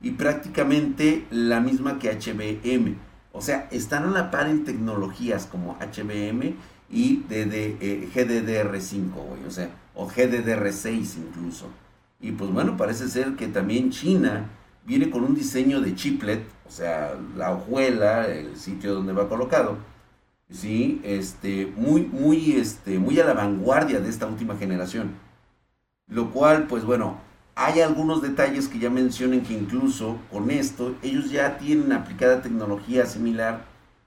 Y 0.00 0.10
prácticamente 0.10 1.28
la 1.30 1.60
misma 1.60 2.00
que 2.00 2.10
HBM. 2.10 3.07
O 3.38 3.40
sea, 3.40 3.68
están 3.70 4.04
a 4.04 4.10
la 4.10 4.32
par 4.32 4.48
en 4.48 4.64
tecnologías 4.64 5.46
como 5.46 5.78
HBM 5.78 6.56
y 6.90 7.22
eh, 7.30 8.08
GDDR5, 8.12 9.12
güey. 9.12 9.44
O 9.46 9.50
sea, 9.52 9.70
o 9.94 10.08
GDDR6 10.08 11.18
incluso. 11.18 11.68
Y 12.20 12.32
pues 12.32 12.50
bueno, 12.50 12.76
parece 12.76 13.08
ser 13.08 13.36
que 13.36 13.46
también 13.46 13.90
China 13.90 14.46
viene 14.84 15.08
con 15.08 15.22
un 15.22 15.36
diseño 15.36 15.80
de 15.80 15.94
chiplet, 15.94 16.42
o 16.66 16.70
sea, 16.70 17.14
la 17.36 17.52
hojuela, 17.52 18.26
el 18.26 18.56
sitio 18.56 18.94
donde 18.94 19.12
va 19.12 19.28
colocado, 19.28 19.78
sí, 20.50 21.00
este, 21.04 21.72
muy, 21.76 22.02
muy, 22.02 22.56
este, 22.56 22.98
muy 22.98 23.20
a 23.20 23.24
la 23.24 23.34
vanguardia 23.34 24.00
de 24.00 24.08
esta 24.08 24.26
última 24.26 24.56
generación. 24.56 25.12
Lo 26.08 26.32
cual, 26.32 26.66
pues 26.66 26.84
bueno, 26.84 27.20
hay 27.58 27.80
algunos 27.80 28.22
detalles 28.22 28.68
que 28.68 28.78
ya 28.78 28.88
mencionen 28.88 29.42
que 29.42 29.52
incluso 29.52 30.16
con 30.30 30.48
esto 30.48 30.94
ellos 31.02 31.28
ya 31.28 31.58
tienen 31.58 31.90
aplicada 31.90 32.40
tecnología 32.40 33.04
similar 33.04 33.64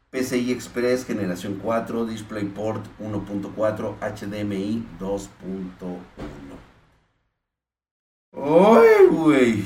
PCI 0.09 0.53
Express 0.53 1.05
generación 1.05 1.59
4, 1.61 2.05
DisplayPort 2.05 2.85
1.4, 3.01 3.95
HDMI 3.99 4.85
2.1. 5.01 5.27
¡Ay, 8.33 9.07
güey! 9.11 9.65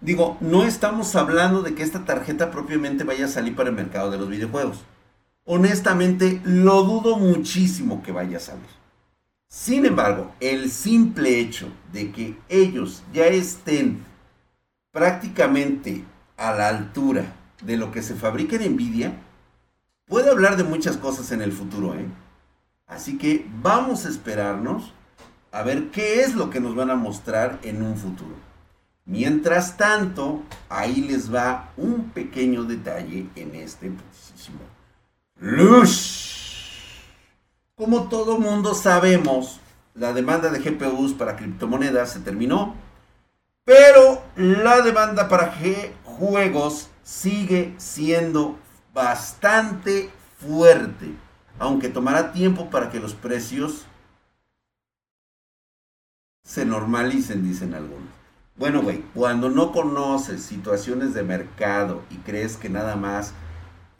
Digo, 0.00 0.36
no 0.40 0.64
estamos 0.64 1.14
hablando 1.14 1.62
de 1.62 1.76
que 1.76 1.84
esta 1.84 2.04
tarjeta 2.04 2.50
propiamente 2.50 3.04
vaya 3.04 3.26
a 3.26 3.28
salir 3.28 3.54
para 3.54 3.70
el 3.70 3.76
mercado 3.76 4.10
de 4.10 4.18
los 4.18 4.28
videojuegos. 4.28 4.78
Honestamente, 5.44 6.40
lo 6.44 6.82
dudo 6.82 7.16
muchísimo 7.18 8.02
que 8.02 8.10
vaya 8.10 8.38
a 8.38 8.40
salir. 8.40 8.83
Sin 9.54 9.86
embargo, 9.86 10.34
el 10.40 10.68
simple 10.68 11.38
hecho 11.38 11.68
de 11.92 12.10
que 12.10 12.36
ellos 12.48 13.04
ya 13.12 13.26
estén 13.28 14.04
prácticamente 14.90 16.04
a 16.36 16.52
la 16.52 16.68
altura 16.68 17.32
de 17.62 17.76
lo 17.76 17.92
que 17.92 18.02
se 18.02 18.16
fabrica 18.16 18.56
en 18.56 18.72
Nvidia, 18.72 19.14
puede 20.06 20.28
hablar 20.28 20.56
de 20.56 20.64
muchas 20.64 20.96
cosas 20.96 21.30
en 21.30 21.40
el 21.40 21.52
futuro, 21.52 21.94
¿eh? 21.94 22.04
Así 22.88 23.16
que 23.16 23.46
vamos 23.62 24.04
a 24.04 24.08
esperarnos 24.08 24.92
a 25.52 25.62
ver 25.62 25.92
qué 25.92 26.22
es 26.22 26.34
lo 26.34 26.50
que 26.50 26.58
nos 26.58 26.74
van 26.74 26.90
a 26.90 26.96
mostrar 26.96 27.60
en 27.62 27.80
un 27.80 27.96
futuro. 27.96 28.34
Mientras 29.04 29.76
tanto, 29.76 30.42
ahí 30.68 30.96
les 31.02 31.32
va 31.32 31.70
un 31.76 32.10
pequeño 32.10 32.64
detalle 32.64 33.28
en 33.36 33.54
este 33.54 33.92
Luz. 35.38 36.23
Como 37.76 38.08
todo 38.08 38.38
mundo 38.38 38.72
sabemos, 38.72 39.58
la 39.94 40.12
demanda 40.12 40.48
de 40.48 40.60
GPUs 40.60 41.12
para 41.12 41.34
criptomonedas 41.34 42.12
se 42.12 42.20
terminó, 42.20 42.76
pero 43.64 44.22
la 44.36 44.80
demanda 44.82 45.28
para 45.28 45.52
G 45.56 45.90
juegos 46.04 46.88
sigue 47.02 47.74
siendo 47.78 48.56
bastante 48.92 50.12
fuerte, 50.38 51.16
aunque 51.58 51.88
tomará 51.88 52.32
tiempo 52.32 52.70
para 52.70 52.90
que 52.90 53.00
los 53.00 53.14
precios 53.14 53.86
se 56.44 56.64
normalicen, 56.64 57.42
dicen 57.42 57.74
algunos. 57.74 58.08
Bueno, 58.54 58.82
güey, 58.82 59.02
cuando 59.14 59.50
no 59.50 59.72
conoces 59.72 60.44
situaciones 60.44 61.12
de 61.12 61.24
mercado 61.24 62.04
y 62.08 62.18
crees 62.18 62.56
que 62.56 62.68
nada 62.68 62.94
más 62.94 63.34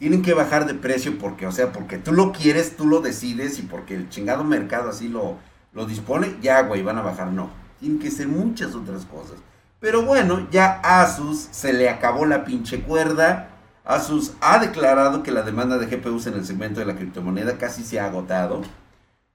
tienen 0.04 0.20
que 0.20 0.34
bajar 0.34 0.66
de 0.66 0.74
precio 0.74 1.16
porque, 1.18 1.46
o 1.46 1.50
sea, 1.50 1.72
porque 1.72 1.96
tú 1.96 2.12
lo 2.12 2.30
quieres, 2.30 2.76
tú 2.76 2.86
lo 2.86 3.00
decides 3.00 3.58
y 3.58 3.62
porque 3.62 3.94
el 3.94 4.10
chingado 4.10 4.44
mercado 4.44 4.90
así 4.90 5.08
lo, 5.08 5.38
lo 5.72 5.86
dispone, 5.86 6.36
ya, 6.42 6.60
güey, 6.60 6.82
van 6.82 6.98
a 6.98 7.00
bajar. 7.00 7.28
No, 7.28 7.48
tienen 7.80 7.98
que 7.98 8.10
ser 8.10 8.28
muchas 8.28 8.74
otras 8.74 9.06
cosas. 9.06 9.38
Pero 9.80 10.02
bueno, 10.02 10.46
ya 10.50 10.78
Asus 10.82 11.48
se 11.50 11.72
le 11.72 11.88
acabó 11.88 12.26
la 12.26 12.44
pinche 12.44 12.82
cuerda. 12.82 13.48
Asus 13.82 14.32
ha 14.42 14.58
declarado 14.58 15.22
que 15.22 15.32
la 15.32 15.40
demanda 15.40 15.78
de 15.78 15.86
GPUs 15.86 16.26
en 16.26 16.34
el 16.34 16.44
segmento 16.44 16.80
de 16.80 16.86
la 16.86 16.96
criptomoneda 16.96 17.56
casi 17.56 17.82
se 17.82 17.98
ha 17.98 18.04
agotado. 18.04 18.60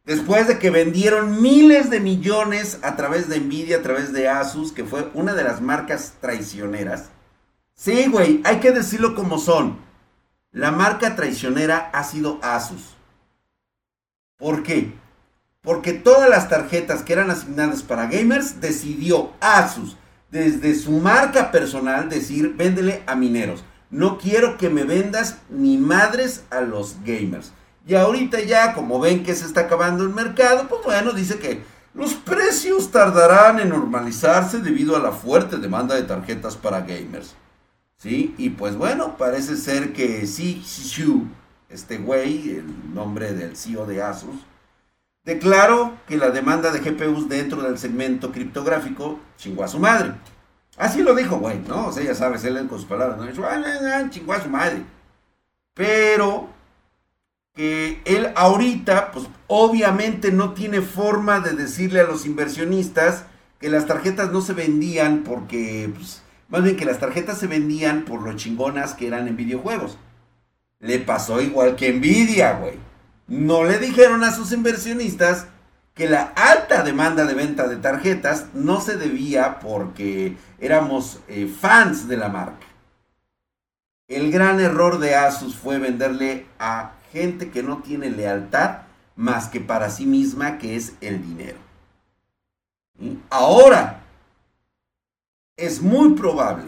Después 0.06 0.48
de 0.48 0.60
que 0.60 0.70
vendieron 0.70 1.42
miles 1.42 1.90
de 1.90 2.00
millones 2.00 2.78
a 2.84 2.96
través 2.96 3.28
de 3.28 3.40
Nvidia, 3.40 3.78
a 3.78 3.82
través 3.82 4.14
de 4.14 4.28
Asus, 4.28 4.72
que 4.72 4.84
fue 4.84 5.10
una 5.16 5.34
de 5.34 5.46
las 5.46 5.62
marcas 5.62 6.14
traicioneras. 6.22 7.10
Sí, 7.74 8.06
güey, 8.06 8.42
hay 8.44 8.60
que 8.60 8.72
decirlo 8.72 9.16
como 9.16 9.40
son. 9.40 9.89
La 10.52 10.72
marca 10.72 11.16
traicionera 11.16 11.92
ha 11.94 12.04
sido 12.04 12.40
Asus. 12.42 12.96
¿Por 14.36 14.64
qué? 14.64 14.94
Porque 15.62 15.94
todas 15.94 16.28
las 16.28 16.50
tarjetas 16.50 17.04
que 17.04 17.14
eran 17.14 17.30
asignadas 17.30 17.84
para 17.84 18.08
gamers 18.08 18.60
decidió 18.60 19.32
Asus 19.42 19.96
desde 20.32 20.74
su 20.74 20.92
marca 20.94 21.52
personal 21.52 22.10
decir, 22.10 22.56
véndele 22.56 23.04
a 23.06 23.16
mineros. 23.16 23.64
No 23.92 24.18
quiero 24.18 24.58
que 24.58 24.70
me 24.70 24.86
vendas 24.86 25.38
ni 25.50 25.78
madres 25.78 26.44
a 26.50 26.62
los 26.62 26.96
gamers. 27.04 27.52
Y 27.86 27.94
ahorita 27.94 28.40
ya, 28.42 28.74
como 28.74 29.00
ven 29.00 29.24
que 29.24 29.36
se 29.36 29.46
está 29.46 29.62
acabando 29.62 30.04
el 30.04 30.10
mercado, 30.10 30.68
pues 30.68 30.82
bueno, 30.84 31.12
dice 31.12 31.38
que 31.38 31.62
los 31.94 32.16
precios 32.16 32.90
tardarán 32.90 33.60
en 33.60 33.70
normalizarse 33.70 34.60
debido 34.60 34.96
a 34.96 35.00
la 35.00 35.12
fuerte 35.12 35.58
demanda 35.58 35.94
de 35.94 36.04
tarjetas 36.04 36.56
para 36.56 36.82
gamers. 36.82 37.36
¿Sí? 38.00 38.34
Y 38.38 38.52
pues 38.52 38.78
bueno, 38.78 39.18
parece 39.18 39.58
ser 39.58 39.92
que 39.92 40.22
Xi 40.26 40.64
Shu, 40.64 41.28
este 41.70 41.98
güey, 41.98 42.50
el 42.52 42.94
nombre 42.94 43.34
del 43.34 43.58
CEO 43.58 43.86
de 43.86 44.02
Asus, 44.02 44.38
declaró 45.26 45.98
que 46.08 46.18
la 46.18 46.32
demanda 46.32 46.72
de 46.72 46.80
GPUs 46.80 47.28
dentro 47.28 47.62
del 47.62 47.78
segmento 47.78 48.32
criptográfico 48.32 49.20
chingó 49.38 49.66
a 49.66 49.68
su 49.68 49.80
madre. 49.80 50.14
Así 50.78 51.04
lo 51.04 51.14
dijo, 51.14 51.40
güey, 51.40 51.60
¿no? 51.68 51.88
O 51.88 51.92
sea, 51.92 52.02
ya 52.04 52.16
sabes, 52.16 52.46
él 52.46 52.56
con 52.68 52.80
sus 52.80 52.88
palabras, 52.88 53.18
¿no? 53.18 53.26
Dijo, 53.26 53.44
ah, 53.44 54.10
chingó 54.10 54.32
a 54.32 54.42
su 54.42 54.50
madre. 54.50 54.84
Pero 55.74 56.48
que 57.54 58.02
él 58.06 58.32
ahorita, 58.38 59.12
pues 59.12 59.28
obviamente 59.48 60.32
no 60.32 60.54
tiene 60.54 60.82
forma 60.82 61.42
de 61.42 61.52
decirle 61.52 62.00
a 62.00 62.06
los 62.06 62.26
inversionistas 62.26 63.26
que 63.60 63.70
las 63.70 63.88
tarjetas 63.88 64.32
no 64.32 64.40
se 64.40 64.54
vendían 64.54 65.24
porque, 65.26 65.92
pues, 65.94 66.22
más 66.50 66.64
bien 66.64 66.76
que 66.76 66.86
las 66.86 67.00
tarjetas 67.00 67.38
se 67.38 67.48
vendían 67.48 68.04
por 68.04 68.22
lo 68.22 68.36
chingonas 68.36 68.94
que 68.94 69.08
eran 69.08 69.28
en 69.28 69.38
videojuegos. 69.38 69.98
Le 70.80 71.00
pasó 71.00 71.42
igual 71.42 71.76
que 71.76 71.94
Nvidia, 71.94 72.54
güey. 72.54 72.74
No 73.28 73.64
le 73.64 73.78
dijeron 73.78 74.24
a 74.24 74.32
sus 74.32 74.52
inversionistas 74.52 75.48
que 75.94 76.10
la 76.10 76.34
alta 76.36 76.84
demanda 76.84 77.26
de 77.26 77.36
venta 77.36 77.68
de 77.68 77.76
tarjetas 77.76 78.48
no 78.54 78.82
se 78.82 78.98
debía 78.98 79.60
porque 79.60 80.38
éramos 80.60 81.20
eh, 81.28 81.48
fans 81.48 82.08
de 82.08 82.18
la 82.18 82.30
marca. 82.30 82.66
El 84.08 84.32
gran 84.32 84.60
error 84.60 84.98
de 84.98 85.16
Asus 85.16 85.56
fue 85.56 85.78
venderle 85.78 86.48
a 86.58 86.94
gente 87.12 87.52
que 87.52 87.62
no 87.62 87.80
tiene 87.80 88.10
lealtad 88.10 88.80
más 89.16 89.50
que 89.50 89.60
para 89.60 89.90
sí 89.90 90.06
misma, 90.06 90.58
que 90.58 90.76
es 90.76 90.94
el 91.02 91.22
dinero. 91.22 91.58
Ahora, 93.30 93.99
es 95.60 95.82
muy 95.82 96.14
probable 96.14 96.66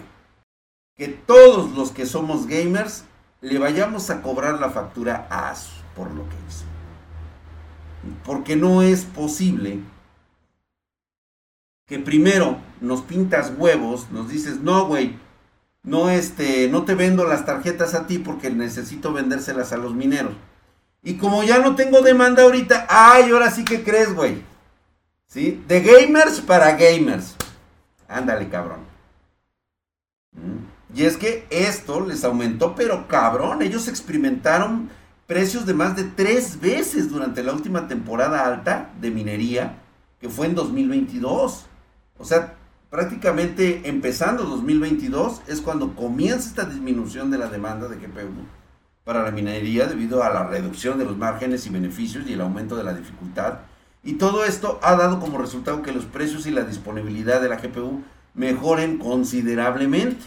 que 0.96 1.08
todos 1.08 1.72
los 1.72 1.92
que 1.92 2.06
somos 2.06 2.48
gamers 2.48 3.06
le 3.42 3.58
vayamos 3.58 4.10
a 4.10 4.22
cobrar 4.22 4.60
la 4.60 4.70
factura 4.70 5.28
a 5.30 5.50
Asus 5.50 5.74
por 5.96 6.12
lo 6.12 6.24
que 6.30 6.36
hizo. 6.48 6.66
Porque 8.24 8.56
no 8.56 8.82
es 8.82 9.04
posible 9.04 9.80
que 11.88 12.00
primero 12.00 12.58
nos 12.80 13.02
pintas 13.02 13.52
huevos, 13.58 14.10
nos 14.12 14.30
dices, 14.30 14.62
no, 14.62 14.86
güey, 14.88 15.18
no, 15.84 16.10
este, 16.10 16.70
no 16.70 16.84
te 16.84 16.96
vendo 16.96 17.26
las 17.26 17.46
tarjetas 17.46 17.96
a 17.96 18.08
ti 18.08 18.20
porque 18.20 18.50
necesito 18.50 19.12
vendérselas 19.12 19.74
a 19.74 19.78
los 19.78 19.94
mineros. 19.94 20.34
Y 21.04 21.16
como 21.16 21.44
ya 21.44 21.60
no 21.60 21.76
tengo 21.76 22.02
demanda 22.02 22.44
ahorita, 22.44 22.86
ay, 22.90 23.32
ahora 23.32 23.50
sí 23.50 23.66
que 23.66 23.84
crees, 23.84 24.14
güey. 24.14 24.44
¿Sí? 25.28 25.64
De 25.68 25.82
gamers 25.82 26.42
para 26.42 26.76
gamers. 26.76 27.36
Ándale, 28.12 28.50
cabrón. 28.50 28.80
Y 30.94 31.04
es 31.04 31.18
que 31.18 31.48
esto 31.50 32.06
les 32.06 32.24
aumentó, 32.24 32.76
pero 32.76 33.08
cabrón, 33.08 33.62
ellos 33.62 33.88
experimentaron 33.88 34.90
precios 35.26 35.66
de 35.66 35.74
más 35.74 35.96
de 35.96 36.04
tres 36.04 36.60
veces 36.60 37.10
durante 37.10 37.42
la 37.44 37.54
última 37.54 37.88
temporada 37.88 38.46
alta 38.46 38.92
de 39.00 39.12
minería, 39.12 39.78
que 40.20 40.30
fue 40.30 40.48
en 40.48 40.56
2022. 40.56 41.66
O 42.18 42.26
sea, 42.26 42.56
prácticamente 42.90 43.88
empezando 43.88 44.44
2022 44.44 45.44
es 45.48 45.62
cuando 45.62 45.96
comienza 45.96 46.50
esta 46.50 46.66
disminución 46.66 47.32
de 47.32 47.38
la 47.38 47.48
demanda 47.48 47.88
de 47.88 47.96
GPU 47.96 48.46
para 49.06 49.24
la 49.24 49.32
minería 49.32 49.88
debido 49.88 50.24
a 50.24 50.30
la 50.30 50.44
reducción 50.48 51.00
de 51.00 51.06
los 51.06 51.18
márgenes 51.18 51.66
y 51.66 51.70
beneficios 51.70 52.28
y 52.28 52.34
el 52.34 52.42
aumento 52.42 52.76
de 52.76 52.84
la 52.84 52.94
dificultad. 52.94 53.60
Y 54.04 54.14
todo 54.14 54.46
esto 54.46 54.80
ha 54.82 54.96
dado 54.96 55.20
como 55.20 55.38
resultado 55.38 55.82
que 55.82 55.92
los 55.92 56.06
precios 56.06 56.46
y 56.48 56.52
la 56.52 56.64
disponibilidad 56.64 57.42
de 57.42 57.50
la 57.50 57.58
GPU 57.58 58.02
mejoren 58.34 58.98
considerablemente. 58.98 60.24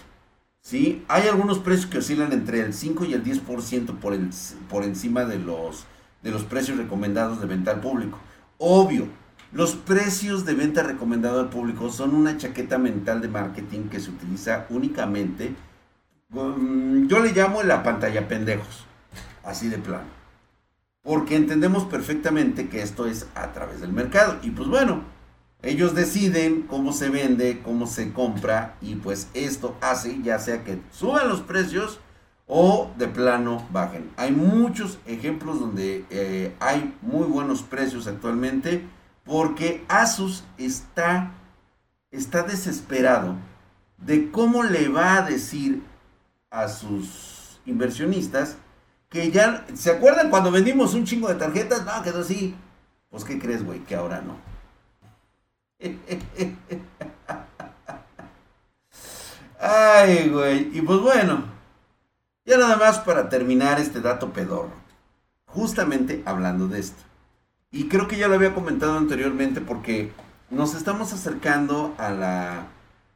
¿sí? 0.60 1.04
Hay 1.08 1.28
algunos 1.28 1.58
precios 1.58 1.87
que 1.87 1.98
oscilan 1.98 2.32
entre 2.32 2.60
el 2.60 2.72
5 2.72 3.04
y 3.04 3.14
el 3.14 3.24
10% 3.24 3.98
por, 3.98 4.14
el, 4.14 4.30
por 4.68 4.84
encima 4.84 5.24
de 5.24 5.38
los, 5.38 5.87
de 6.22 6.30
los 6.30 6.44
precios 6.44 6.78
recomendados 6.78 7.40
de 7.40 7.46
venta 7.46 7.72
al 7.72 7.80
público. 7.80 8.18
Obvio, 8.58 9.08
los 9.52 9.74
precios 9.74 10.44
de 10.44 10.54
venta 10.54 10.82
recomendado 10.82 11.40
al 11.40 11.48
público 11.48 11.90
son 11.90 12.14
una 12.14 12.37
chaqueta 12.37 12.78
mental 12.78 13.20
de 13.20 13.28
marketing 13.28 13.88
que 13.88 14.00
se 14.00 14.10
utiliza 14.10 14.66
únicamente, 14.70 15.54
yo 16.32 17.20
le 17.20 17.32
llamo 17.32 17.62
la 17.62 17.84
pantalla 17.84 18.26
pendejos, 18.26 18.84
así 19.44 19.68
de 19.68 19.78
plano. 19.78 20.23
Porque 21.04 21.36
entendemos 21.36 21.84
perfectamente 21.84 22.68
que 22.68 22.82
esto 22.82 23.06
es 23.06 23.28
a 23.36 23.52
través 23.52 23.80
del 23.80 23.92
mercado. 23.92 24.38
Y 24.42 24.50
pues 24.50 24.68
bueno, 24.68 25.04
ellos 25.64 25.94
deciden 25.94 26.62
cómo 26.62 26.92
se 26.92 27.08
vende, 27.08 27.62
cómo 27.62 27.86
se 27.86 28.12
compra 28.12 28.76
y 28.82 28.96
pues 28.96 29.28
esto 29.32 29.76
hace 29.80 30.20
ya 30.22 30.38
sea 30.38 30.62
que 30.62 30.78
suban 30.90 31.28
los 31.28 31.40
precios 31.40 32.00
o 32.46 32.90
de 32.98 33.08
plano 33.08 33.66
bajen. 33.72 34.10
Hay 34.16 34.32
muchos 34.32 34.98
ejemplos 35.06 35.60
donde 35.60 36.04
eh, 36.10 36.54
hay 36.60 36.94
muy 37.00 37.26
buenos 37.26 37.62
precios 37.62 38.06
actualmente 38.06 38.84
porque 39.24 39.84
Asus 39.88 40.44
está, 40.58 41.32
está 42.10 42.42
desesperado 42.42 43.36
de 43.96 44.30
cómo 44.30 44.64
le 44.64 44.88
va 44.88 45.16
a 45.16 45.22
decir 45.22 45.82
a 46.50 46.68
sus 46.68 47.58
inversionistas 47.64 48.58
que 49.14 49.31
ya, 49.31 49.64
¿se 49.77 49.92
acuerdan 49.92 50.29
cuando 50.29 50.50
vendimos 50.50 50.92
un 50.92 51.05
chingo 51.05 51.29
de 51.29 51.37
tarjetas? 51.37 51.85
No, 51.85 52.03
quedó 52.03 52.22
así. 52.22 52.57
Pues, 53.11 53.22
¿qué 53.22 53.38
crees, 53.38 53.64
güey? 53.64 53.79
Que 53.85 53.94
ahora 53.94 54.20
no. 54.20 54.37
Ay, 59.61 60.29
güey. 60.31 60.77
Y 60.77 60.83
pues 60.83 60.98
bueno, 60.98 61.44
ya 62.44 62.59
nada 62.59 62.77
más 62.77 62.98
para 62.98 63.29
terminar 63.29 63.79
este 63.79 64.00
dato 64.00 64.33
pedorro. 64.33 64.72
Justamente 65.46 66.24
hablando 66.27 66.66
de 66.66 66.81
esto. 66.81 67.00
Y 67.70 67.87
creo 67.88 68.09
que 68.09 68.16
ya 68.16 68.27
lo 68.27 68.35
había 68.35 68.53
comentado 68.53 68.98
anteriormente 68.98 69.61
porque 69.61 70.11
nos 70.50 70.74
estamos 70.74 71.12
acercando 71.12 71.94
a 71.98 72.11
la, 72.11 72.66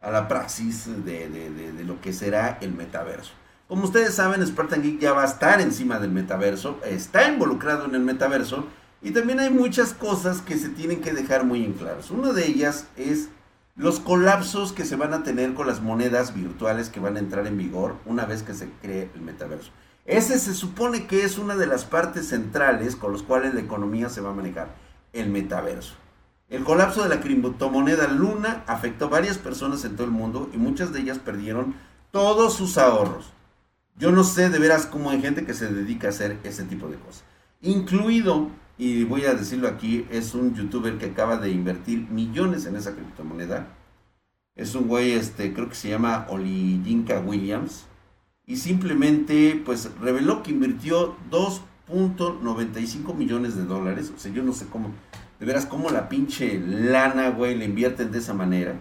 a 0.01 0.11
la 0.13 0.29
praxis 0.29 1.05
de, 1.05 1.83
lo 1.85 2.01
que 2.01 2.13
será 2.13 2.57
el 2.61 2.73
metaverso. 2.73 3.33
Como 3.69 3.85
ustedes 3.85 4.15
saben, 4.15 4.45
Spartan 4.47 4.83
Geek 4.83 4.99
ya 4.99 5.13
va 5.13 5.25
a 5.25 5.27
estar 5.27 5.61
encima 5.61 5.99
del 5.99 6.11
metaverso, 6.11 6.81
está 6.87 7.29
involucrado 7.29 7.85
en 7.85 7.95
el 7.95 8.01
metaverso 8.01 8.65
y 9.03 9.11
también 9.11 9.41
hay 9.41 9.51
muchas 9.51 9.93
cosas 9.93 10.41
que 10.41 10.57
se 10.57 10.71
tienen 10.71 11.03
que 11.03 11.13
dejar 11.13 11.45
muy 11.45 11.63
en 11.63 11.75
claras. 11.75 12.11
Una 12.11 12.33
de 12.33 12.47
ellas 12.47 12.87
es 12.97 13.29
los 13.77 14.01
colapsos 14.01 14.73
que 14.73 14.87
se 14.87 14.97
van 14.97 15.13
a 15.13 15.23
tener 15.23 15.53
con 15.53 15.67
las 15.67 15.83
monedas 15.83 16.35
virtuales 16.35 16.89
que 16.89 16.99
van 16.99 17.17
a 17.17 17.19
entrar 17.19 17.47
en 17.47 17.59
vigor 17.59 17.97
una 18.07 18.25
vez 18.25 18.43
que 18.43 18.55
se 18.55 18.71
cree 18.81 19.11
el 19.15 19.21
metaverso. 19.21 19.71
Ese 20.07 20.39
se 20.39 20.55
supone 20.55 21.07
que 21.07 21.25
es 21.25 21.37
una 21.37 21.55
de 21.55 21.67
las 21.67 21.85
partes 21.85 22.29
centrales 22.29 22.97
con 22.97 23.13
los 23.13 23.23
cuales 23.23 23.53
la 23.53 23.61
economía 23.61 24.09
se 24.09 24.23
va 24.23 24.31
a 24.31 24.35
manejar, 24.35 24.69
el 25.13 25.29
metaverso. 25.29 25.93
El 26.49 26.65
colapso 26.65 27.03
de 27.03 27.11
la 27.11 27.21
criptomoneda 27.21 28.09
Luna 28.09 28.65
afectó 28.67 29.05
a 29.05 29.11
varias 29.11 29.37
personas 29.37 29.85
en 29.85 29.95
todo 29.95 30.07
el 30.07 30.13
mundo 30.13 30.49
y 30.55 30.57
muchas 30.57 30.91
de 30.95 31.01
ellas 31.01 31.19
perdieron 31.19 31.75
todos 32.11 32.55
sus 32.55 32.79
ahorros. 32.79 33.35
Yo 33.99 34.13
no 34.13 34.23
sé 34.25 34.49
de 34.49 34.59
veras 34.59 34.87
cómo 34.87 35.11
hay 35.11 35.21
gente 35.21 35.45
que 35.45 35.55
se 35.55 35.73
dedica 35.73 36.07
a 36.07 36.11
hacer 36.11 36.39
ese 36.45 36.65
tipo 36.65 36.89
de 36.89 36.97
cosas. 36.97 37.25
Incluido 37.61 38.51
y 38.79 39.03
voy 39.03 39.25
a 39.25 39.35
decirlo 39.35 39.67
aquí, 39.67 40.07
es 40.09 40.35
un 40.35 40.55
youtuber 40.55 40.99
que 40.99 41.07
acaba 41.07 41.37
de 41.37 41.51
invertir 41.51 42.09
millones 42.11 42.65
en 42.65 42.77
esa 42.77 42.95
criptomoneda. 42.95 43.67
Es 44.55 44.77
un 44.77 44.87
güey, 44.87 45.13
este, 45.13 45.53
creo 45.53 45.69
que 45.69 45.75
se 45.75 45.89
llama 45.89 46.27
Olijinka 46.31 47.19
Williams. 47.19 47.87
Y 48.47 48.57
simplemente, 48.57 49.61
pues, 49.65 49.91
reveló 50.01 50.45
que 50.45 50.53
invirtió 50.53 51.17
2.95 51.31 53.15
millones 53.17 53.57
de 53.57 53.65
dólares. 53.65 54.13
O 54.15 54.19
sea, 54.19 54.33
yo 54.33 54.45
no 54.45 54.53
sé 54.53 54.67
cómo, 54.67 54.93
de 55.41 55.47
veras, 55.47 55.67
cómo 55.67 55.91
la 55.91 56.09
pinche 56.09 56.61
lana, 56.61 57.31
güey, 57.31 57.57
le 57.57 57.65
invierten 57.65 58.13
de 58.13 58.19
esa 58.19 58.33
manera. 58.33 58.81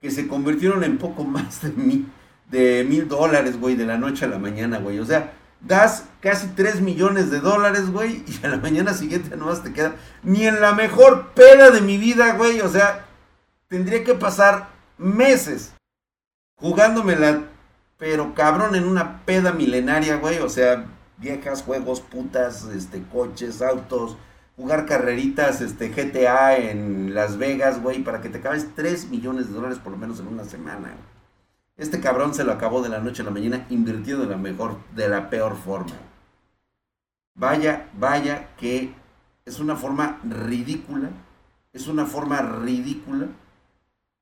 Que 0.00 0.12
se 0.12 0.28
convirtieron 0.28 0.84
en 0.84 0.96
poco 0.98 1.24
más 1.24 1.62
de 1.62 1.70
mil, 1.70 2.06
de 2.50 2.84
mil 2.88 3.08
dólares, 3.08 3.58
güey, 3.58 3.76
de 3.76 3.86
la 3.86 3.98
noche 3.98 4.24
a 4.24 4.28
la 4.28 4.38
mañana, 4.38 4.78
güey. 4.78 4.98
O 4.98 5.04
sea, 5.04 5.32
das 5.60 6.04
casi 6.20 6.48
3 6.48 6.80
millones 6.80 7.30
de 7.30 7.40
dólares, 7.40 7.90
güey, 7.90 8.22
y 8.26 8.46
a 8.46 8.48
la 8.48 8.56
mañana 8.58 8.94
siguiente 8.94 9.36
nomás 9.36 9.62
te 9.62 9.72
queda 9.72 9.96
ni 10.22 10.46
en 10.46 10.60
la 10.60 10.72
mejor 10.72 11.32
peda 11.34 11.70
de 11.70 11.80
mi 11.80 11.96
vida, 11.96 12.34
güey, 12.34 12.60
o 12.60 12.68
sea, 12.68 13.06
tendría 13.68 14.04
que 14.04 14.14
pasar 14.14 14.68
meses 14.98 15.72
jugándomela, 16.56 17.42
pero 17.98 18.34
cabrón, 18.34 18.74
en 18.74 18.84
una 18.84 19.24
peda 19.24 19.52
milenaria, 19.52 20.16
güey, 20.16 20.38
o 20.38 20.48
sea, 20.48 20.86
viejas, 21.18 21.62
juegos, 21.62 22.00
putas, 22.00 22.64
este, 22.64 23.02
coches, 23.12 23.62
autos, 23.62 24.16
jugar 24.56 24.86
carreritas, 24.86 25.60
este, 25.60 25.88
GTA 25.88 26.56
en 26.56 27.14
Las 27.14 27.38
Vegas, 27.38 27.82
güey, 27.82 28.02
para 28.02 28.20
que 28.20 28.28
te 28.28 28.38
acabes 28.38 28.68
3 28.74 29.10
millones 29.10 29.48
de 29.48 29.54
dólares 29.54 29.78
por 29.78 29.92
lo 29.92 29.98
menos 29.98 30.20
en 30.20 30.28
una 30.28 30.44
semana, 30.44 30.88
güey. 30.88 31.13
Este 31.76 31.98
cabrón 32.00 32.34
se 32.34 32.44
lo 32.44 32.52
acabó 32.52 32.82
de 32.82 32.88
la 32.88 33.00
noche 33.00 33.22
a 33.22 33.24
la 33.24 33.32
mañana 33.32 33.66
invirtiendo 33.68 34.24
de 34.24 34.30
la 34.30 34.36
mejor, 34.36 34.78
de 34.94 35.08
la 35.08 35.28
peor 35.28 35.56
forma. 35.56 35.94
Vaya, 37.34 37.90
vaya 37.98 38.54
que 38.56 38.94
es 39.44 39.58
una 39.58 39.74
forma 39.74 40.20
ridícula, 40.22 41.10
es 41.72 41.88
una 41.88 42.06
forma 42.06 42.40
ridícula 42.42 43.26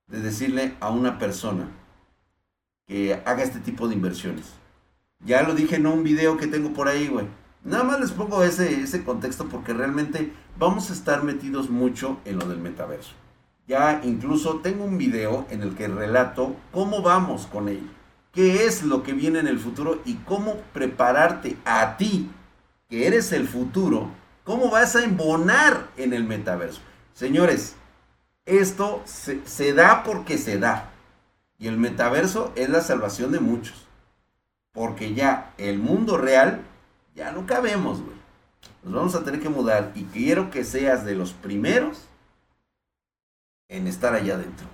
de 0.07 0.21
decirle 0.21 0.77
a 0.81 0.91
una 0.91 1.19
persona 1.19 1.69
que 2.87 3.15
haga 3.27 3.43
este 3.43 3.61
tipo 3.61 3.87
de 3.87 3.97
inversiones. 3.97 4.55
Ya 5.21 5.43
lo 5.43 5.55
dije 5.55 5.77
en 5.77 5.87
un 5.87 6.05
video 6.05 6.39
que 6.39 6.47
tengo 6.47 6.73
por 6.73 6.89
ahí, 6.89 7.09
güey. 7.09 7.27
Nada 7.65 7.85
más 7.85 8.01
les 8.01 8.13
pongo 8.13 8.43
ese, 8.43 8.81
ese 8.81 9.05
contexto 9.05 9.47
porque 9.49 9.75
realmente 9.75 10.33
vamos 10.59 10.89
a 10.91 10.95
estar 10.95 11.23
metidos 11.23 11.69
mucho 11.69 12.19
en 12.25 12.39
lo 12.39 12.47
del 12.47 12.59
metaverso. 12.59 13.13
Ya 13.67 14.01
incluso 14.03 14.61
tengo 14.61 14.85
un 14.85 14.99
video 14.99 15.47
en 15.51 15.63
el 15.63 15.75
que 15.75 15.89
relato 15.89 16.57
cómo 16.73 17.01
vamos 17.01 17.47
con 17.47 17.69
ello, 17.69 17.89
qué 18.33 18.67
es 18.67 18.83
lo 18.83 19.03
que 19.03 19.13
viene 19.13 19.39
en 19.39 19.47
el 19.47 19.59
futuro 19.59 20.03
y 20.05 20.15
cómo 20.17 20.57
prepararte 20.73 21.57
a 21.65 21.97
ti, 21.97 22.31
que 22.89 23.07
eres 23.07 23.33
el 23.33 23.47
futuro, 23.47 24.11
cómo 24.45 24.69
vas 24.71 24.97
a 24.97 25.05
embonar 25.05 25.89
en 25.97 26.13
el 26.13 26.25
metaverso. 26.25 26.81
Señores, 27.15 27.77
esto 28.47 29.03
se, 29.05 29.41
se 29.47 29.73
da 29.73 30.03
porque 30.03 30.39
se 30.39 30.59
da. 30.59 30.91
Y 31.59 31.69
el 31.69 31.79
metaverso 31.79 32.53
es 32.57 32.69
la 32.69 32.81
salvación 32.81 33.31
de 33.31 33.39
muchos. 33.39 33.87
Porque 34.73 35.15
ya 35.15 35.55
el 35.59 35.79
mundo 35.79 36.17
real, 36.19 36.63
ya 37.15 37.31
no 37.31 37.47
cabemos, 37.47 38.03
güey. 38.03 38.17
Nos 38.83 38.95
vamos 38.95 39.15
a 39.15 39.23
tener 39.23 39.41
que 39.41 39.49
mudar 39.49 39.93
y 39.95 40.05
quiero 40.05 40.51
que 40.51 40.65
seas 40.65 41.05
de 41.05 41.15
los 41.15 41.33
primeros 41.33 42.09
en 43.73 43.87
estar 43.87 44.15
allá 44.15 44.35
adentro. 44.35 44.67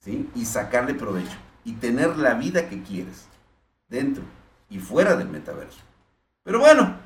¿Sí? 0.00 0.30
Y 0.34 0.46
sacarle 0.46 0.94
provecho. 0.94 1.36
Y 1.64 1.72
tener 1.72 2.16
la 2.16 2.34
vida 2.34 2.68
que 2.68 2.82
quieres. 2.82 3.26
Dentro 3.88 4.22
y 4.68 4.78
fuera 4.78 5.16
del 5.16 5.28
metaverso. 5.28 5.80
Pero 6.42 6.60
bueno, 6.60 6.96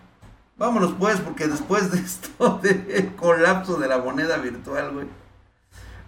vámonos 0.57 0.95
pues, 0.99 1.21
porque 1.21 1.47
después 1.47 1.91
de 1.91 1.99
esto, 2.05 2.61
del 2.63 3.15
colapso 3.17 3.77
de 3.77 3.89
la 3.89 3.99
moneda 3.99 4.37
virtual, 4.39 4.93
güey, 4.93 5.07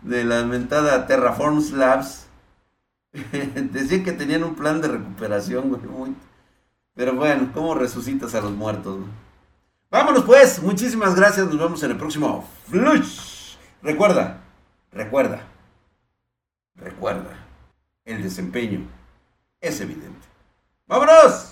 de 0.03 0.25
la 0.25 0.45
mentada 0.45 1.07
Terraform 1.07 1.63
Labs, 1.75 2.27
decían 3.13 4.05
que 4.05 4.13
tenían 4.13 4.45
un 4.45 4.55
plan 4.55 4.81
de 4.81 4.89
recuperación, 4.89 5.71
güey. 5.71 6.13
Pero 6.95 7.15
bueno, 7.15 7.51
¿cómo 7.55 7.75
resucitas 7.75 8.35
a 8.35 8.41
los 8.41 8.53
muertos? 8.53 9.01
Vámonos 9.91 10.25
pues, 10.25 10.63
muchísimas 10.63 11.15
gracias, 11.15 11.47
nos 11.47 11.59
vemos 11.59 11.83
en 11.83 11.91
el 11.91 11.97
próximo 11.99 12.49
Flush. 12.69 13.57
Recuerda, 13.83 14.42
Recuerda, 14.93 15.41
recuerda, 16.75 17.35
el 18.05 18.23
desempeño 18.23 18.87
es 19.59 19.81
evidente. 19.81 20.27
¡Vámonos! 20.87 21.52